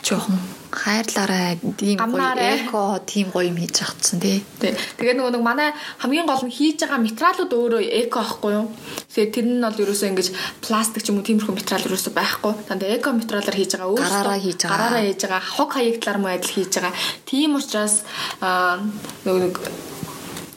Жохон 0.00 0.61
хайрлаарай 0.72 1.60
тийм 1.76 2.00
гоё 2.00 2.32
эко 2.32 2.98
тийм 3.04 3.28
гоё 3.28 3.52
юм 3.52 3.60
хийж 3.60 3.84
чадсан 3.84 4.18
тий. 4.24 4.40
Тэгээ 4.58 5.20
нөгөө 5.20 5.32
нэг 5.36 5.44
манай 5.44 5.70
хамгийн 6.00 6.24
гол 6.24 6.48
нь 6.48 6.56
хийж 6.56 6.80
байгаа 6.80 7.04
материалууд 7.04 7.52
өөрөө 7.52 7.82
эко 8.00 8.24
байхгүй 8.24 8.52
юу? 8.56 8.66
Тэгээ 9.12 9.32
тэр 9.36 9.46
нь 9.52 9.60
бол 9.60 9.82
ерөөсөө 9.84 10.08
ингэж 10.10 10.28
пластик 10.64 11.04
ч 11.04 11.12
юм 11.12 11.20
уу 11.20 11.28
тиймэрхүү 11.28 11.54
материал 11.60 11.86
ерөөсөө 11.92 12.12
байхгүй. 12.16 12.52
Танд 12.72 12.82
эко 12.88 13.12
материалаар 13.12 13.56
хийж 13.60 13.72
байгаа 13.76 13.92
өөрөөсөө 13.92 14.16
гараараа 14.16 14.40
хийж 14.40 14.60
байгаа. 14.64 14.72
Гараараа 14.72 15.04
хийж 15.04 15.20
байгаа. 15.28 15.42
Хог 15.52 15.70
хаягдлаар 15.76 16.18
муу 16.18 16.32
адил 16.32 16.54
хийж 16.56 16.72
байгаа. 16.80 16.94
Тийм 17.28 17.50
учраас 17.60 17.94
нөгөө 18.40 19.40
нэг 19.44 19.54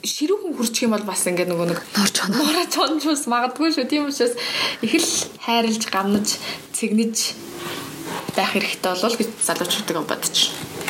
ширүүхэн 0.06 0.54
хурчих 0.56 0.86
юм 0.86 0.94
бол 0.96 1.06
бас 1.06 1.26
ингээд 1.26 1.50
нөгөө 1.50 1.68
нэг 1.76 1.80
норч 1.98 2.16
оноо 2.24 2.46
норч 2.46 2.74
онжус 2.78 3.26
магадгүй 3.28 3.74
шүү. 3.74 3.90
Тийм 3.90 4.08
учраас 4.08 4.38
их 4.86 4.94
л 4.96 5.10
хайрлж 5.44 5.84
гамнаж 5.90 6.38
цэгнэж 6.78 7.18
байх 8.36 8.52
хэрэгтэй 8.54 8.92
болов 8.92 9.16
гэж 9.18 9.30
залуучуудыг 9.48 9.98
бодож 10.04 10.38
байна. 10.52 10.86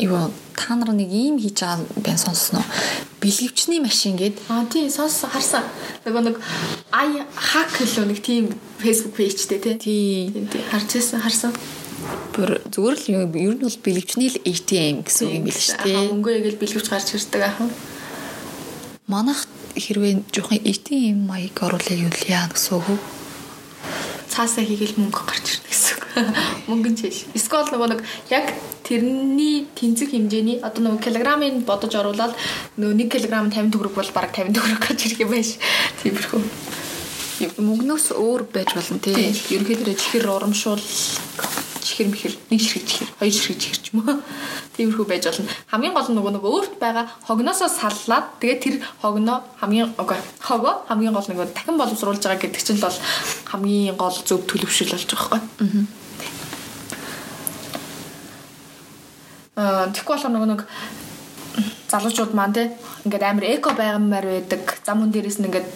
Юу 0.00 0.30
та 0.56 0.74
нар 0.76 0.92
нэг 0.92 1.10
ийм 1.12 1.38
хийж 1.38 1.60
байгаа 1.62 1.86
байн 2.02 2.18
сонссноо. 2.18 2.64
Бэлгэвчний 3.20 3.80
машин 3.80 4.16
гээд 4.16 4.36
аа 4.48 4.64
тий 4.66 4.90
сонссон 4.90 5.30
харсан. 5.30 5.64
Нөгөө 6.04 6.22
нэг 6.26 6.36
ай 6.92 7.24
хак 7.36 7.70
гэлөө 7.78 8.06
нэг 8.08 8.20
тийм 8.24 8.52
фэйсбુક 8.80 9.14
пэйжтэй 9.16 9.58
тий. 9.60 9.76
Тий. 9.78 10.62
Харчихсан 10.72 11.20
харсан. 11.20 11.52
Бүр 12.32 12.64
зүгээр 12.72 12.96
л 12.96 13.06
ер 13.36 13.54
нь 13.56 13.64
бол 13.64 13.78
бэлгэвчний 13.84 14.28
л 14.32 14.40
ATM 14.40 15.04
гэсэн 15.04 15.24
үг 15.28 15.34
юм 15.36 15.44
биш 15.44 15.72
тий. 15.84 15.96
Өнгөө 15.96 16.32
ягэл 16.40 16.60
бэлгэвч 16.60 16.86
гарч 16.88 17.08
ирдэг 17.12 17.42
ахын. 17.44 17.70
Манайх 19.04 19.44
хэрвээ 19.76 20.24
жоохон 20.32 20.64
ATM 20.64 21.28
маяг 21.28 21.56
оруулах 21.60 21.92
юм 21.92 22.08
яа 22.24 22.48
гэсэн 22.48 22.80
үг 22.80 23.00
цаасаа 24.30 24.64
хийгээл 24.64 24.96
мөнгө 24.96 25.22
гарч 25.26 25.46
үг. 25.58 25.69
Мөнгөн 26.70 26.94
чиш. 26.98 27.26
Эсвэл 27.34 27.70
нөгөө 27.70 27.88
нэг 27.94 28.00
яг 28.30 28.50
тэрний 28.86 29.66
тэнцэх 29.78 30.10
хэмжээний 30.10 30.58
одоо 30.60 30.82
нөгөө 30.90 31.04
килограммыг 31.06 31.62
бодож 31.62 31.94
оруулаад 31.94 32.34
нөгөө 32.78 32.94
1 32.98 33.12
кг 33.12 33.26
50 33.30 33.70
төгрөг 33.70 33.94
бол 33.94 34.10
бараг 34.14 34.34
50 34.34 34.56
төгрөг 34.56 34.80
гарч 34.82 35.00
ирэх 35.06 35.22
юм 35.22 35.30
байна 35.30 35.46
ш. 35.46 35.58
Тиймэрхүү. 36.02 36.40
Мөнгнөөс 37.56 38.06
өөр 38.18 38.42
байж 38.52 38.74
болно 38.76 38.98
тий. 39.00 39.32
Ерөнхийдөө 39.54 39.94
чихэр 39.96 40.28
урамшуул 40.28 40.82
чихэр 41.80 42.08
мэхэр 42.12 42.34
нэг 42.50 42.60
ширхэг 42.60 42.84
чихэр 42.86 43.08
хоёр 43.18 43.32
ширхэг 43.32 43.58
чихэр 43.60 43.80
ч 43.80 43.86
юм 43.92 44.04
уу. 44.04 44.20
Тиймэрхүү 44.76 45.06
байж 45.08 45.24
болно. 45.26 45.48
Хамгийн 45.72 45.94
гол 45.96 46.08
нь 46.08 46.16
нөгөө 46.16 46.32
нэг 46.36 46.44
өөрт 46.44 46.74
байгаа 46.76 47.04
хогноосоо 47.24 47.68
саллаад 47.68 48.26
тэгээд 48.40 48.60
тэр 48.60 48.76
хогноо 49.00 49.40
хамгийн 49.60 49.96
хогоо 49.96 50.74
хамгийн 50.88 51.14
гол 51.16 51.28
нэг 51.28 51.38
дахин 51.56 51.80
боловсруулж 51.80 52.20
байгаа 52.20 52.40
гэдэг 52.44 52.62
чинь 52.62 52.78
л 52.78 52.84
бол 52.84 52.98
хамгийн 53.48 53.96
гол 53.96 54.16
зөв 54.24 54.44
төлөвшөл 54.44 54.92
болж 54.92 55.08
байгаа 55.08 55.40
байхгүй. 55.40 55.40
Аа. 55.64 55.99
Тэгэхгүй 59.60 60.14
болохоор 60.16 60.32
нөгөө 60.32 60.50
нэг 60.56 60.62
залуучууд 61.92 62.32
маань 62.32 62.54
те 62.56 62.62
ингээд 63.04 63.24
амар 63.28 63.44
эко 63.44 63.76
байгамаар 63.76 64.26
байдаг. 64.26 64.62
Зам 64.86 65.04
хүн 65.04 65.12
дээрээс 65.12 65.38
нь 65.40 65.48
ингээд 65.52 65.68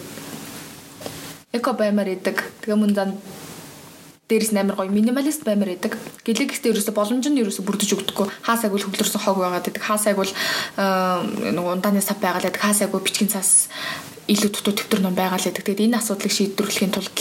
эко 1.53 1.73
баймаар 1.77 2.09
байдаг. 2.09 2.49
Тэгээ 2.65 2.79
мөн 2.81 2.93
зам 2.97 3.09
дээрээс 4.25 4.51
нь 4.55 4.61
амар 4.61 4.75
гоё 4.79 4.89
минималист 4.89 5.45
баймаар 5.45 5.77
байдаг. 5.77 5.93
Гэлэгстэй 6.25 6.73
ерөөсө 6.73 6.97
боломж 6.97 7.29
нь 7.29 7.41
ерөөсө 7.45 7.61
бүрдэж 7.61 7.89
өгдөггүй. 7.93 8.27
Хаасайг 8.41 8.73
бол 8.73 8.85
хөвлөрсөн 8.89 9.21
хог 9.21 9.37
байгаад 9.37 9.69
байдаг. 9.69 9.83
Хаасайг 9.85 10.17
бол 10.17 10.31
нөгөө 11.53 11.71
ундааны 11.77 12.01
сав 12.01 12.17
байгаад 12.17 12.49
байдаг. 12.49 12.61
Хаасайг 12.63 12.89
бичгийн 12.89 13.29
цаас 13.29 13.69
илүү 14.25 14.49
дутуу 14.49 14.73
төвтөр 14.73 15.01
ном 15.05 15.15
байгаа 15.17 15.37
л 15.37 15.45
гэдэг. 15.45 15.65
Тэгээд 15.65 15.85
энэ 15.85 15.99
асуудлыг 16.01 16.33
шийдвэрлэхийн 16.33 16.93
тулд 16.93 17.17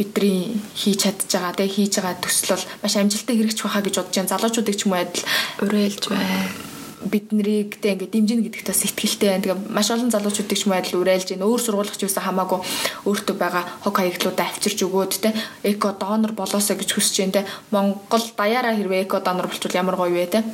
бидний 0.00 0.56
хийж 0.72 1.04
чадж 1.04 1.28
байгаа, 1.28 1.52
тэг 1.52 1.70
хийж 1.72 1.94
байгаа 2.00 2.16
төсөл 2.22 2.56
бол 2.56 2.64
маш 2.80 2.94
амжилттай 2.96 3.36
хэрэгжих 3.36 3.64
байхаа 3.66 3.84
гэж 3.84 3.94
бодож 4.00 4.16
байна. 4.16 4.32
Залуучуудыг 4.32 4.76
ч 4.76 4.82
юм 4.88 4.92
уу 4.96 5.00
адил 5.04 5.24
уриалж 5.60 6.02
байна 6.08 6.75
бид 7.08 7.32
нарыг 7.32 7.78
тэ 7.80 7.94
ингээд 7.94 8.12
дэмжинэ 8.12 8.42
гэдэгт 8.46 8.68
бас 8.70 8.82
ихтгэлтэй 8.84 9.28
байна. 9.30 9.44
Тэгээ 9.44 9.58
маш 9.72 9.88
олон 9.90 10.10
залуучуудыг 10.10 10.58
ч 10.58 10.64
мэдл 10.66 11.00
уриалж 11.00 11.28
байна. 11.32 11.46
Өөр 11.46 11.60
сургуулагч 11.62 12.00
юусан 12.02 12.24
хамаагүй 12.26 12.60
өөртөө 13.06 13.36
байгаа 13.38 13.64
хог 13.82 13.94
хаягдлуудаа 13.96 14.46
авчирч 14.50 14.78
өгөөд 14.84 15.12
тэ 15.22 15.30
эко 15.64 15.94
донор 15.96 16.32
болоосоо 16.36 16.76
гэж 16.76 16.90
хүсэж 16.92 17.16
байна 17.22 17.34
тэ. 17.40 17.48
Монгол 17.70 18.26
даяараа 18.36 18.74
хэрвээ 18.76 19.06
эко 19.06 19.20
донор 19.20 19.46
болчвол 19.46 19.78
ямар 19.78 19.96
гоё 19.96 20.12
вэ 20.12 20.26
тэ. 20.26 20.44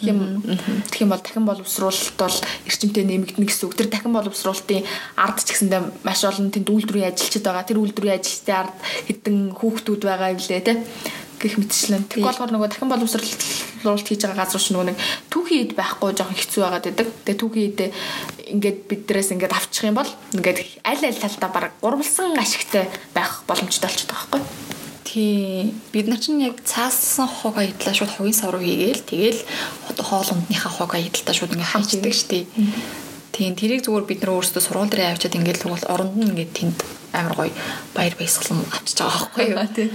Тэгэх 0.00 0.10
юм 0.10 0.20
тэгэх 0.88 1.04
юм 1.04 1.12
бол 1.12 1.20
дахин 1.20 1.44
боловсруулалт 1.44 2.16
бол 2.16 2.36
эрчимтэй 2.64 3.04
нэмэгдэнэ 3.04 3.46
гэсэн 3.46 3.64
үг. 3.68 3.76
Тэр 3.76 3.88
дахин 3.92 4.16
боловсруулалтын 4.16 4.84
ард 5.20 5.38
ч 5.44 5.52
гэсэндээ 5.52 5.80
маш 6.02 6.24
олон 6.24 6.48
тэнд 6.48 6.72
үйлдвэрийн 6.72 7.12
ажилчид 7.12 7.44
байгаа. 7.44 7.68
Тэр 7.68 7.84
үйлдвэрийн 7.84 8.16
ажилчдын 8.16 8.56
ард 8.56 8.74
хэдэн 9.06 9.36
хүүхдүүд 9.60 10.02
байгаа 10.08 10.32
юм 10.32 10.40
лээ 10.40 10.62
тэ 10.64 10.72
гэх 11.40 11.56
мэтчлэн. 11.56 12.04
Тэг 12.12 12.20
болохоор 12.20 12.52
нөгөө 12.52 12.68
дахин 12.68 12.92
боловсруулалт 12.92 14.04
хийж 14.04 14.20
байгаа 14.28 14.44
газар 14.44 14.60
ч 14.60 14.68
нөгөө 14.76 14.86
нэг 14.92 14.98
түүхийн 15.32 15.62
ид 15.64 15.72
байхгүй 15.74 16.12
жоохон 16.12 16.36
хэцүү 16.36 16.60
байгаад 16.60 16.86
байдаг. 16.86 17.08
Тэгээ 17.24 17.40
түүхийн 17.40 17.68
ид 17.72 17.80
ингээд 18.52 18.78
биднээс 18.92 19.32
ингээд 19.32 19.56
авчих 19.56 19.88
юм 19.88 19.96
бол 19.96 20.10
ингээд 20.36 20.84
аль 20.84 21.04
аль 21.08 21.22
талдаа 21.24 21.50
баг 21.50 21.72
гурвалсан 21.80 22.36
ашигтай 22.36 22.92
байх 23.16 23.40
боломжтой 23.48 23.88
болчиход 23.88 24.12
байгаа 24.12 24.28
байхгүй. 24.36 24.42
Тий. 25.08 25.74
Бид 25.90 26.06
нар 26.06 26.20
чинь 26.20 26.44
яг 26.44 26.60
цаасан 26.62 27.26
хог 27.26 27.56
аядлаа 27.58 27.96
шууд 27.96 28.12
хогийн 28.14 28.36
сав 28.36 28.52
руу 28.52 28.62
хийгээл 28.62 29.08
тэгэл 29.08 29.40
хоол 29.98 30.28
ундныхаа 30.36 30.70
хог 30.70 30.94
аядлаа 30.94 31.34
шууд 31.34 31.56
ингээд 31.56 31.72
хамждаг 31.72 32.14
штий. 32.14 32.46
Тийм 33.34 33.56
тэрийг 33.56 33.82
зүгээр 33.82 34.06
бид 34.06 34.20
нар 34.22 34.36
өөрсдөө 34.38 34.62
сургууль 34.62 34.92
дээр 34.92 35.16
авчиад 35.16 35.34
ингээд 35.34 35.64
л 35.64 35.72
бол 35.72 35.84
оронд 35.90 36.14
нь 36.14 36.28
ингээд 36.30 36.52
тэнд 36.54 36.78
амар 37.12 37.34
гоё 37.34 37.52
баяр 37.94 38.14
баясгалан 38.14 38.62
авчиж 38.70 38.98
байгаа 39.02 39.18
байхгүй 39.20 39.46
юу? 39.50 39.66
Тийм 39.74 39.90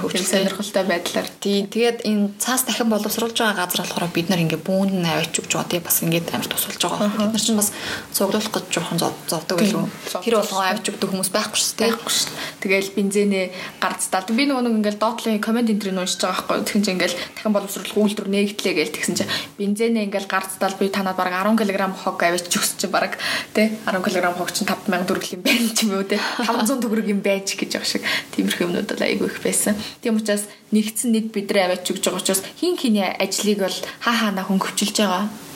хөвчл 0.00 0.26
сонирхолтой 0.26 0.84
байдлаар. 0.86 1.28
Тийм 1.40 1.66
тэгээд 1.66 1.98
энэ 2.06 2.30
цаас 2.38 2.62
дахин 2.64 2.90
боловсруулж 2.90 3.34
байгаа 3.34 3.66
газар 3.66 3.82
болохоор 3.82 4.10
бид 4.14 4.28
нар 4.30 4.42
ингээ 4.44 4.62
бүүнд 4.62 4.94
нь 4.94 5.08
аваач 5.08 5.34
өгч 5.34 5.52
байгаа 5.54 5.70
тийм 5.70 5.82
бас 5.82 5.98
ингээд 6.02 6.30
амар 6.30 6.48
тусалж 6.48 6.78
байгаа. 6.78 7.10
Бид 7.10 7.34
нар 7.34 7.42
чинь 7.42 7.58
бас 7.58 7.70
цуглуулах 8.14 8.50
гэж 8.54 8.64
жоохон 8.70 8.98
зовдөг 9.00 9.56
байлгүй 9.58 9.84
тэр 10.22 10.34
болгоо 10.38 10.60
аваач 10.62 10.86
өгдөг 10.90 11.08
хүмүүс 11.10 11.30
байхгүй 11.34 11.58
шүү 11.58 11.76
дээ 11.80 11.90
байхгүй 11.90 12.14
шүү. 12.14 12.30
Тэгэл 12.60 12.90
бензинээ 12.94 13.46
гарцтаад 13.82 14.28
би 14.30 14.44
нөгөө 14.46 14.64
нэг 14.68 14.74
ингээл 14.78 15.02
доотлын 15.02 15.42
комент 15.42 15.70
энтрийг 15.72 15.96
уншиж 15.98 16.22
байгаа 16.22 16.44
байхгүй 16.46 16.64
тэгсэн 16.70 16.82
чинь 16.86 16.94
ингээл 16.96 17.16
дахин 17.34 17.54
боловсруулах 17.56 17.98
үйлдвэр 17.98 18.28
нэгтлээ 18.30 18.74
гээл 18.78 18.94
тэгсэн 18.94 19.14
чинь 19.18 19.32
бензинээ 19.58 20.06
ингээл 20.06 20.28
гарцтаад 20.30 20.76
би 20.78 20.86
танаад 20.92 21.18
баг 21.18 21.32
10 21.34 21.58
кг 21.58 21.82
хог 22.04 22.20
аваач 22.20 22.46
өгсөн 22.46 22.78
чинь 22.78 22.94
баг 22.94 23.18
тий. 23.54 23.72
10 23.88 24.04
кг 24.04 24.26
хог 24.36 24.50
чинь 24.52 24.68
5000 24.68 25.08
төгрөг 25.08 25.26
юм 25.34 25.42
байна 25.42 25.68
ч 25.74 25.78
юм 25.88 25.96
уу 25.96 26.04
тий 26.04 26.20
500 26.60 26.84
төгрөг 26.84 27.06
юм 27.08 27.20
байж 27.24 27.56
гэж 27.56 27.80
байгаа 27.80 27.88
шиг 27.88 28.04
тиймэрхүү 28.36 28.64
юмнууд 28.68 28.88
бол 28.92 29.06
айгүй 29.08 29.28
их 29.32 29.40
байсан. 29.40 29.74
Тийм 30.04 30.20
учраас 30.20 30.44
нэгдсэн 30.70 31.10
нэг 31.16 31.32
бидрээ 31.32 31.64
аваач 31.72 31.88
өгж 31.88 32.04
байгаа 32.04 32.20
учраас 32.20 32.44
хин 32.60 32.76
хиний 32.76 33.08
ажлыг 33.08 33.64
бол 33.64 33.78
хаа 34.04 34.16
хаана 34.20 34.44
хөнгөвчилж 34.44 34.96
байгаа. 35.00 35.24
Аа 35.24 35.50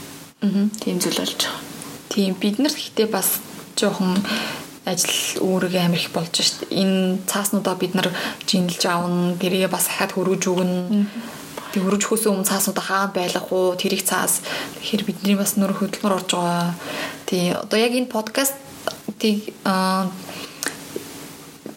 тийм 0.81 0.99
зүйл 1.01 1.21
болж 1.21 1.41
байгаа. 1.45 1.61
Тийм 2.09 2.35
бид 2.41 2.59
нар 2.59 2.73
гэхдээ 2.73 3.09
бас 3.09 3.41
жоохон 3.77 4.21
ажил 4.85 5.41
үүрэг 5.41 5.75
амар 5.81 5.99
их 5.99 6.13
болж 6.13 6.37
шít. 6.37 6.69
Энэ 6.69 7.25
цааснуудаа 7.27 7.75
бид 7.81 7.95
нар 7.97 8.13
жинэлж 8.45 8.83
авна, 8.85 9.35
гэрээ 9.41 9.69
бас 9.73 9.89
хахад 9.89 10.13
хөргөж 10.13 10.45
өгнө. 10.45 11.09
Тэг 11.73 11.81
хөргөж 11.83 12.05
хөөсөө 12.05 12.31
өмнө 12.31 12.49
цааснуудаа 12.49 12.85
хаана 12.85 13.17
байлгах 13.17 13.49
уу? 13.49 13.75
Тэрийг 13.81 14.05
цаас 14.05 14.45
тэгэхээр 14.79 15.03
бидний 15.09 15.37
бас 15.41 15.57
нөр 15.57 15.73
хөдөлмөр 15.73 16.17
орж 16.21 16.31
байгаа. 16.37 16.77
Тий 17.25 17.51
одоо 17.57 17.79
яг 17.81 17.97
энэ 17.97 18.13
подкаст 18.13 18.55
тийг 19.19 19.57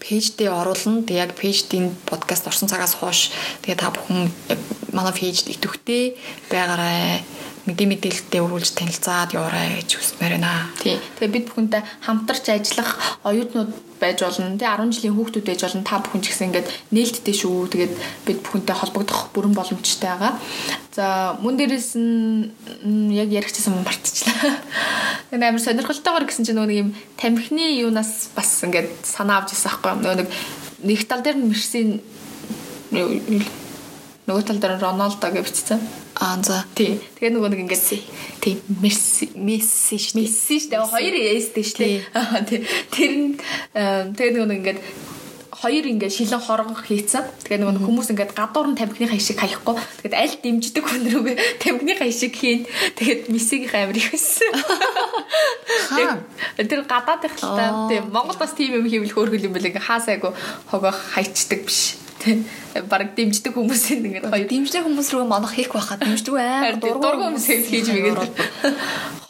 пэйждээ 0.08 0.48
оруулна. 0.48 1.04
Тэг 1.04 1.16
яг 1.28 1.32
пэйждийн 1.36 1.92
подкаст 2.08 2.48
орсон 2.48 2.72
цагаас 2.72 2.96
хойш 2.96 3.28
тэгээ 3.60 3.76
та 3.76 3.92
бүхэн 3.92 4.32
манай 4.96 5.12
пэйжд 5.12 5.52
идэвхтэй 5.52 6.16
байгаарай 6.48 7.20
мэдээ 7.68 7.88
мэдээлэлтэй 7.92 8.40
өргүүлж 8.40 8.72
танилцаад 8.72 9.36
яваарай 9.36 9.84
гэж 9.84 10.00
хүсмээр 10.00 10.40
байна. 10.40 10.72
Тий. 10.80 10.96
Тэгээ 11.20 11.34
бид 11.36 11.46
бүхэнтэй 11.52 11.82
хамтарч 12.00 12.44
ажиллах 12.48 12.96
оюутнууд 13.28 13.70
байж 14.00 14.18
болно. 14.24 14.56
Тэ 14.56 14.64
10 14.64 14.94
жилийн 14.96 15.14
хүүхдүүд 15.14 15.44
байж 15.44 15.60
болно. 15.62 15.84
Та 15.84 16.00
бүхэн 16.00 16.22
ч 16.24 16.26
гэсэн 16.32 16.48
ингээд 16.48 16.68
нээлттэй 16.94 17.34
шүү. 17.36 17.68
Тэгээд 17.68 17.94
бид 18.24 18.38
бүхэнтэй 18.40 18.76
холбогдох 18.78 19.20
бүрэн 19.36 19.52
боломжтой 19.52 20.08
байгаа. 20.08 20.32
За 20.96 21.36
мөн 21.44 21.54
дээрээс 21.60 21.90
нь 22.00 23.12
яг 23.12 23.28
яригчсан 23.28 23.76
юм 23.76 23.84
мартчихлаа. 23.84 24.56
Тэгээд 25.28 25.44
амар 25.44 25.60
сонирхолтойгоор 25.60 26.24
гэсэн 26.24 26.46
чинь 26.48 26.56
нөгөө 26.56 26.70
нэг 26.72 26.82
юм 26.82 26.90
тамхины 27.20 27.84
юунаас 27.84 28.32
бас 28.32 28.64
ингээд 28.64 29.04
санаа 29.04 29.44
авч 29.44 29.52
ирсэн 29.52 29.68
байхгүй 29.76 29.92
юу? 29.92 30.00
Нөгөө 30.00 30.18
нэг 30.24 30.28
нэг 30.88 31.00
тал 31.04 31.22
дээр 31.22 31.36
нь 31.36 31.50
мэрсийн 31.52 31.90
нөгөө 34.28 34.44
тал 34.44 34.60
дээр 34.60 34.76
Роналдо 34.76 35.32
гэж 35.32 35.40
бичсэн. 35.40 35.80
Аа 36.20 36.36
за. 36.44 36.60
Тий. 36.76 37.00
Тэгээ 37.16 37.32
нөгөө 37.32 37.48
нэг 37.48 37.60
ингээд 37.64 37.84
тий 38.44 38.60
Месси 38.68 39.32
Месси 39.32 39.96
шүү. 39.96 40.20
Месси 40.20 40.56
шүү. 40.68 40.84
Хоёр 40.84 41.16
эстэй 41.16 41.64
шүү. 41.64 42.04
Тий. 42.44 42.60
Тэр 42.92 43.12
нь 43.16 43.40
тэгээ 44.12 44.32
нөгөө 44.36 44.48
нэг 44.52 44.58
ингээд 44.60 44.80
хоёр 45.58 45.84
ингээд 45.88 46.12
шилэн 46.12 46.44
хорон 46.44 46.76
хийцэн. 46.76 47.24
Тэгээ 47.48 47.64
нөгөө 47.64 47.88
хүмүүс 47.88 48.12
ингээд 48.12 48.36
гадуур 48.36 48.68
нь 48.68 48.78
тамхины 48.78 49.08
хаяшиг 49.08 49.40
хаяхгүй. 49.40 49.80
Тэгээд 50.04 50.20
аль 50.20 50.36
дэмждэг 50.44 50.84
хүн 50.84 51.08
рүүгээ 51.08 51.36
тамхины 51.64 51.94
хаяшиг 51.96 52.36
хийн. 52.36 52.68
Тэгээд 53.00 53.32
мессигийн 53.32 53.72
амир 53.72 53.96
их 53.96 54.12
байсан. 54.12 54.52
Тэр 56.60 56.84
гадаад 56.84 57.24
их 57.24 57.34
л 57.40 57.56
та. 57.56 57.72
Монгол 58.12 58.36
бас 58.36 58.52
тийм 58.52 58.76
юм 58.76 58.86
хийвэл 58.86 59.16
хөөргөл 59.16 59.48
юм 59.48 59.56
бэл 59.56 59.72
ингээд 59.72 59.88
хаасайгу 59.88 60.36
хогоо 60.70 60.92
хайчдаг 60.92 61.64
биш 61.64 61.96
тий 62.18 62.44
баг 62.90 63.14
дэмждэг 63.14 63.54
хүмүүсийн 63.54 64.04
ингээд 64.04 64.30
хоёр. 64.30 64.48
Дэмждэг 64.50 64.82
хүмүүс 64.84 65.08
рүү 65.14 65.24
манах 65.26 65.54
хийх 65.54 65.72
байхад 65.72 66.02
дэмждэг 66.02 66.34
аа 66.34 66.74
дургуй 66.76 67.14
хүмүүс 67.18 67.46
хийж 67.46 67.86
мэгээд 67.94 68.34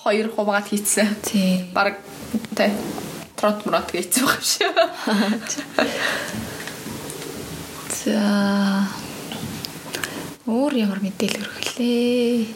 хоёр 0.03 0.27
хуваагаад 0.33 0.69
хийцсэн. 0.69 1.09
Тий. 1.23 1.69
Баг 1.77 2.01
тий 2.57 2.73
трот 3.39 3.63
мрот 3.67 3.93
хийцсэн 3.93 4.25
байх 4.27 4.43
шүү 4.43 4.73
за. 8.09 8.89
Өөр 10.49 10.73
ямар 10.81 11.01
мэдээлэл 11.05 11.45
өргөлээ? 11.45 12.47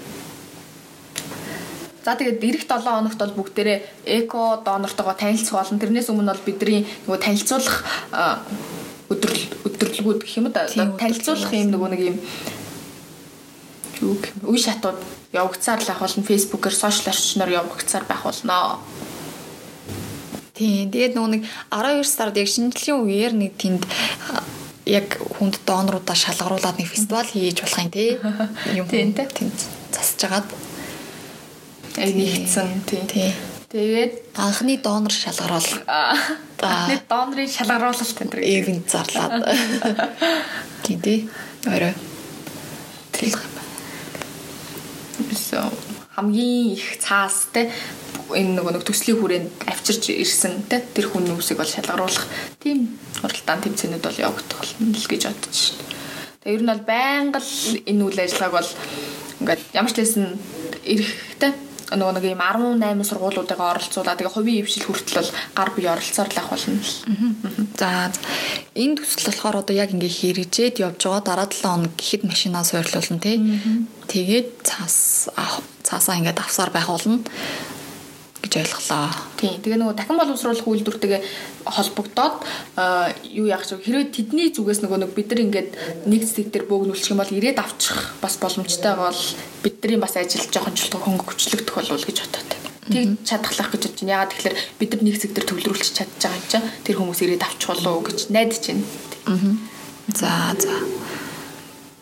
За 2.02 2.16
тэгээд 2.18 2.42
эх 2.42 2.64
7 2.66 2.82
хоногт 2.82 3.20
бол 3.20 3.36
бүгдээрээ 3.36 3.78
эко 4.24 4.58
донортойгоо 4.64 5.14
танилцах 5.14 5.60
болно. 5.60 5.78
Тэрнээс 5.78 6.10
өмнө 6.10 6.32
бол 6.32 6.46
бидний 6.46 6.82
нөгөө 7.06 7.20
танилцуулах 7.20 7.84
өдрөл 9.12 9.42
өдөрлгүүд 9.68 10.20
гэх 10.24 10.36
юм 10.40 10.48
да 10.50 10.66
танилцуулах 10.68 11.52
юм 11.52 11.70
нөгөө 11.72 11.90
нэг 11.92 12.02
юм. 12.12 12.18
Үе 14.48 14.58
шатууд 14.58 14.98
явагцаар 15.30 15.80
л 15.84 15.92
ах 15.92 16.00
болно. 16.02 16.26
Фэйсбүүкээр 16.26 16.74
сошиал 16.74 17.12
орчноор 17.12 17.50
явагцаар 17.52 18.04
байх 18.08 18.24
болно. 18.24 18.80
Тийм 20.56 20.90
тэгээд 20.90 21.14
нөгөө 21.16 21.30
нэг 21.36 21.42
12 21.70 22.06
сард 22.06 22.36
яг 22.36 22.48
шинжлэхийн 22.50 22.98
үеэр 23.02 23.32
нэг 23.36 23.52
тэнд 23.56 23.82
яг 24.86 25.16
хүнд 25.38 25.62
доноруудаа 25.64 26.16
шалгаруулад 26.18 26.76
нэг 26.78 26.88
фестивал 26.90 27.26
хийж 27.26 27.62
болох 27.62 27.78
юм 27.78 27.90
тий. 27.90 28.10
Юм 28.78 28.86
тийм 28.88 29.14
тийм 29.14 29.48
засаж 29.94 30.20
агаад. 30.26 30.48
Нэгдсэн. 31.96 32.68
Тий. 33.08 33.32
Тэгээд 33.72 34.36
анхны 34.36 34.76
донор 34.84 35.08
шалгаруул. 35.08 35.64
Анхны 35.88 37.00
донорын 37.08 37.48
шалгаруулалт 37.48 38.20
энэ 38.20 38.28
төр 38.28 38.42
ивент 38.44 38.84
зарлаад. 38.92 39.48
Тийм 40.84 41.00
тий. 41.00 41.30
Орой. 41.64 41.96
Тэгэл 43.16 43.40
бисо 45.24 45.72
хамгийн 46.12 46.76
их 46.76 47.00
цаас 47.00 47.48
те 47.48 47.72
энэ 48.28 48.60
нөгөө 48.60 48.76
нэг 48.76 48.84
төслийн 48.84 49.16
хүрээнд 49.16 49.64
авчирч 49.64 50.12
ирсэн 50.20 50.68
те 50.68 50.84
тэр 50.92 51.08
хүн 51.08 51.32
хүмүүсийг 51.32 51.56
бол 51.56 51.72
шалгаруулах 51.72 52.28
тийм 52.60 53.00
уралдаан 53.24 53.64
тэмцээнүүд 53.64 54.04
бол 54.04 54.20
явагдах 54.20 54.60
болно 54.60 54.92
л 54.92 55.08
гэж 55.08 55.22
бодож 55.32 55.56
шин. 55.56 55.80
Тэгээ 56.44 56.56
ер 56.60 56.62
нь 56.64 56.72
бол 56.76 56.84
байнга 56.84 57.40
л 57.40 57.56
энэ 57.88 58.04
үйл 58.04 58.20
ажиллагааг 58.20 58.52
бол 58.52 58.70
ингээд 59.40 59.62
ямар 59.72 59.92
ч 59.92 59.96
лсэн 60.04 60.36
эрэхтэй 60.84 61.71
нөгөө 61.96 62.14
нэг 62.16 62.24
юм 62.32 62.42
18 62.42 63.04
сургуулиудаа 63.08 63.72
оролцуулаад 63.72 64.18
тэгээ 64.18 64.34
хувийн 64.34 64.58
хөвшил 64.64 64.86
хүртэл 64.88 65.30
гар 65.56 65.70
бие 65.76 65.90
оролцоор 65.92 66.28
л 66.32 66.40
ах 66.40 66.48
болно. 66.50 66.80
За 67.76 68.12
энэ 68.76 68.96
төсөл 68.96 69.28
болохоор 69.28 69.56
одоо 69.60 69.74
яг 69.76 69.90
ингээ 69.92 70.12
хэрэгжээд 70.12 70.80
явж 70.80 71.00
байгаа 71.04 71.22
дараа 71.22 71.48
7 71.48 71.62
хоног 71.62 71.92
гэхэд 71.96 72.22
машинаа 72.24 72.64
суурлуулна 72.64 73.20
тий. 73.20 73.36
Тэгээд 74.08 74.48
цаас 74.64 75.28
цаасаа 75.84 76.18
ингээд 76.20 76.40
авсаар 76.40 76.70
байх 76.72 76.88
болно 76.88 77.20
гэж 78.42 78.52
ойлголоо. 78.58 79.08
Тийм. 79.38 79.62
Тэгээ 79.62 79.78
нөгөө 79.78 79.96
дахин 79.96 80.18
боловсруулах 80.18 80.66
үйлдвэртэйгээ 80.66 81.22
холбогдоод 81.64 82.36
юу 83.30 83.46
яах 83.46 83.64
вэ? 83.64 83.78
Хэрвээ 83.86 84.10
тэдний 84.10 84.50
зүгээс 84.50 84.82
нөгөө 84.82 84.98
нэг 85.06 85.12
бид 85.14 85.30
нар 85.30 85.40
ингээд 85.46 85.70
нэг 86.10 86.22
зэг 86.26 86.50
дээр 86.50 86.66
бөөгнүүлчих 86.66 87.14
юм 87.14 87.22
бол 87.22 87.30
ирээд 87.30 87.62
авчих 87.62 88.18
бас 88.18 88.34
боломжтой 88.42 88.94
бол 88.98 89.20
бидний 89.62 89.98
бас 90.02 90.18
ажил 90.18 90.42
жоохон 90.50 90.74
ч 90.74 90.90
хөнгө 90.90 91.24
хүчлэгдэх 91.30 91.74
болов 91.78 92.02
гэж 92.02 92.18
бодоод. 92.26 92.50
Тэг 92.90 93.06
чадхлах 93.22 93.70
гэж 93.70 93.82
бодож 93.86 94.00
байна. 94.02 94.14
Ягаад 94.18 94.32
тэгэхээр 94.34 94.56
бид 94.82 94.90
нар 94.90 95.02
нэг 95.06 95.16
зэг 95.22 95.32
дээр 95.38 95.46
төвлөрүүлчих 95.46 95.94
чадж 96.02 96.12
байгаа 96.18 96.38
юм 96.42 96.50
чинь 96.50 96.68
тэр 96.82 96.96
хүмүүс 96.98 97.20
ирээд 97.22 97.46
авчих 97.46 97.70
болов 97.70 97.92
уу 97.94 98.04
гэж 98.10 98.18
найдаж 98.34 98.62
байна. 98.66 98.84
Аа. 99.30 99.54
За 100.18 100.30
за. 100.58 100.74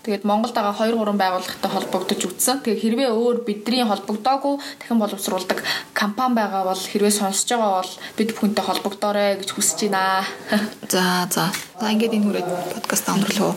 Тэгээд 0.00 0.24
Монголд 0.24 0.56
байгаа 0.56 0.72
2 0.72 0.96
3 0.96 1.12
байгууллагатай 1.20 1.70
холбогдож 1.70 2.20
үзсэн. 2.24 2.64
Тэгээд 2.64 2.80
хэрвээ 2.80 3.10
өөр 3.12 3.44
бидний 3.44 3.84
холбогдоогүй 3.84 4.56
дахин 4.80 4.96
боловсруулдаг 4.96 5.60
компани 5.92 6.40
байгаа 6.40 6.64
бол 6.64 6.80
хэрвээ 6.80 7.12
сонсож 7.12 7.52
байгаа 7.52 7.84
бол 7.84 7.92
бид 8.16 8.32
бүхэнтэй 8.32 8.64
холбогдоорой 8.64 9.36
гэж 9.44 9.50
хүсэж 9.52 9.92
байна. 9.92 10.24
За 10.92 11.28
за. 11.28 11.52
За 11.76 11.92
ингээд 11.92 12.16
энэ 12.16 12.26
хүрээд 12.32 12.48
подкаст 12.80 13.12
онорлоо. 13.12 13.52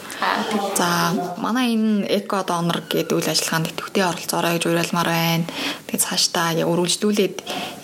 За 0.75 1.15
манай 1.39 1.79
энэ 1.79 2.11
Eco 2.11 2.43
Donor 2.43 2.83
гэдэг 2.91 3.15
үйл 3.15 3.31
ажиллагаанд 3.31 3.71
идэвхтэй 3.71 4.03
оролцоорой 4.03 4.59
гэж 4.59 4.63
уриалмаар 4.67 5.09
байна. 5.15 5.47
Тэгээд 5.87 6.03
цаашдаа 6.03 6.59
яг 6.59 6.67
үргэлжлүүлээд 6.67 7.35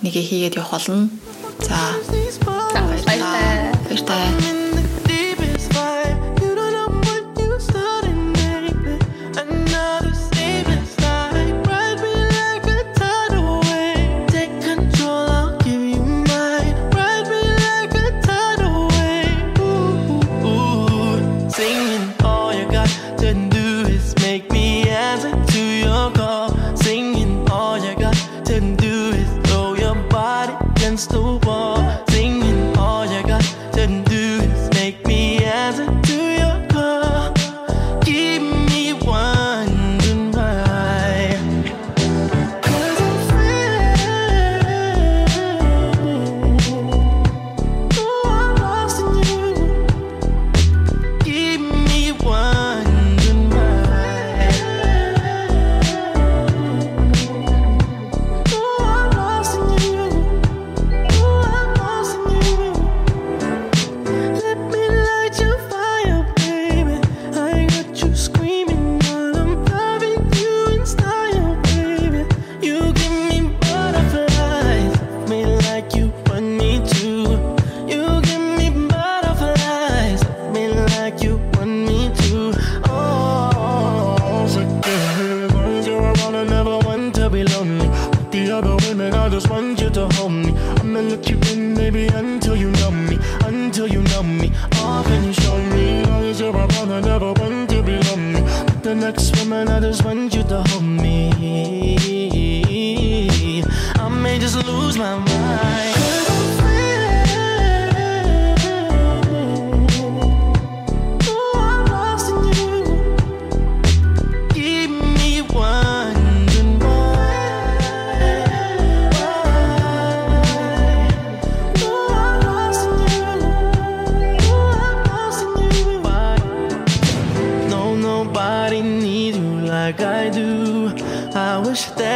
энийгээ 0.04 0.26
хийгээд 0.28 0.58
явах 0.60 0.76
болно. 0.76 1.08
За. 1.64 1.80
Баярлалаа. 3.08 3.72
Баярлалаа. 3.88 4.59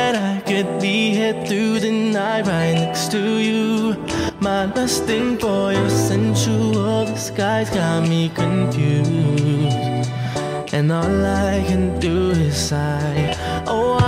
that 0.04 0.16
I 0.16 0.36
could 0.50 0.70
be 0.82 1.12
here 1.18 1.38
through 1.46 1.80
the 1.80 1.92
night 1.92 2.46
right 2.46 2.76
next 2.84 3.10
to 3.12 3.22
you. 3.48 3.96
My 4.48 4.66
lusting 4.66 5.38
for 5.38 5.72
your 5.72 5.90
sensual 5.90 7.06
disguise 7.06 7.70
got 7.70 8.02
me 8.12 8.24
confused. 8.42 10.10
And 10.78 10.92
all 10.92 11.18
I 11.52 11.64
can 11.70 11.86
do 12.00 12.18
is 12.32 12.58
sigh. 12.70 13.34
Oh, 13.66 14.03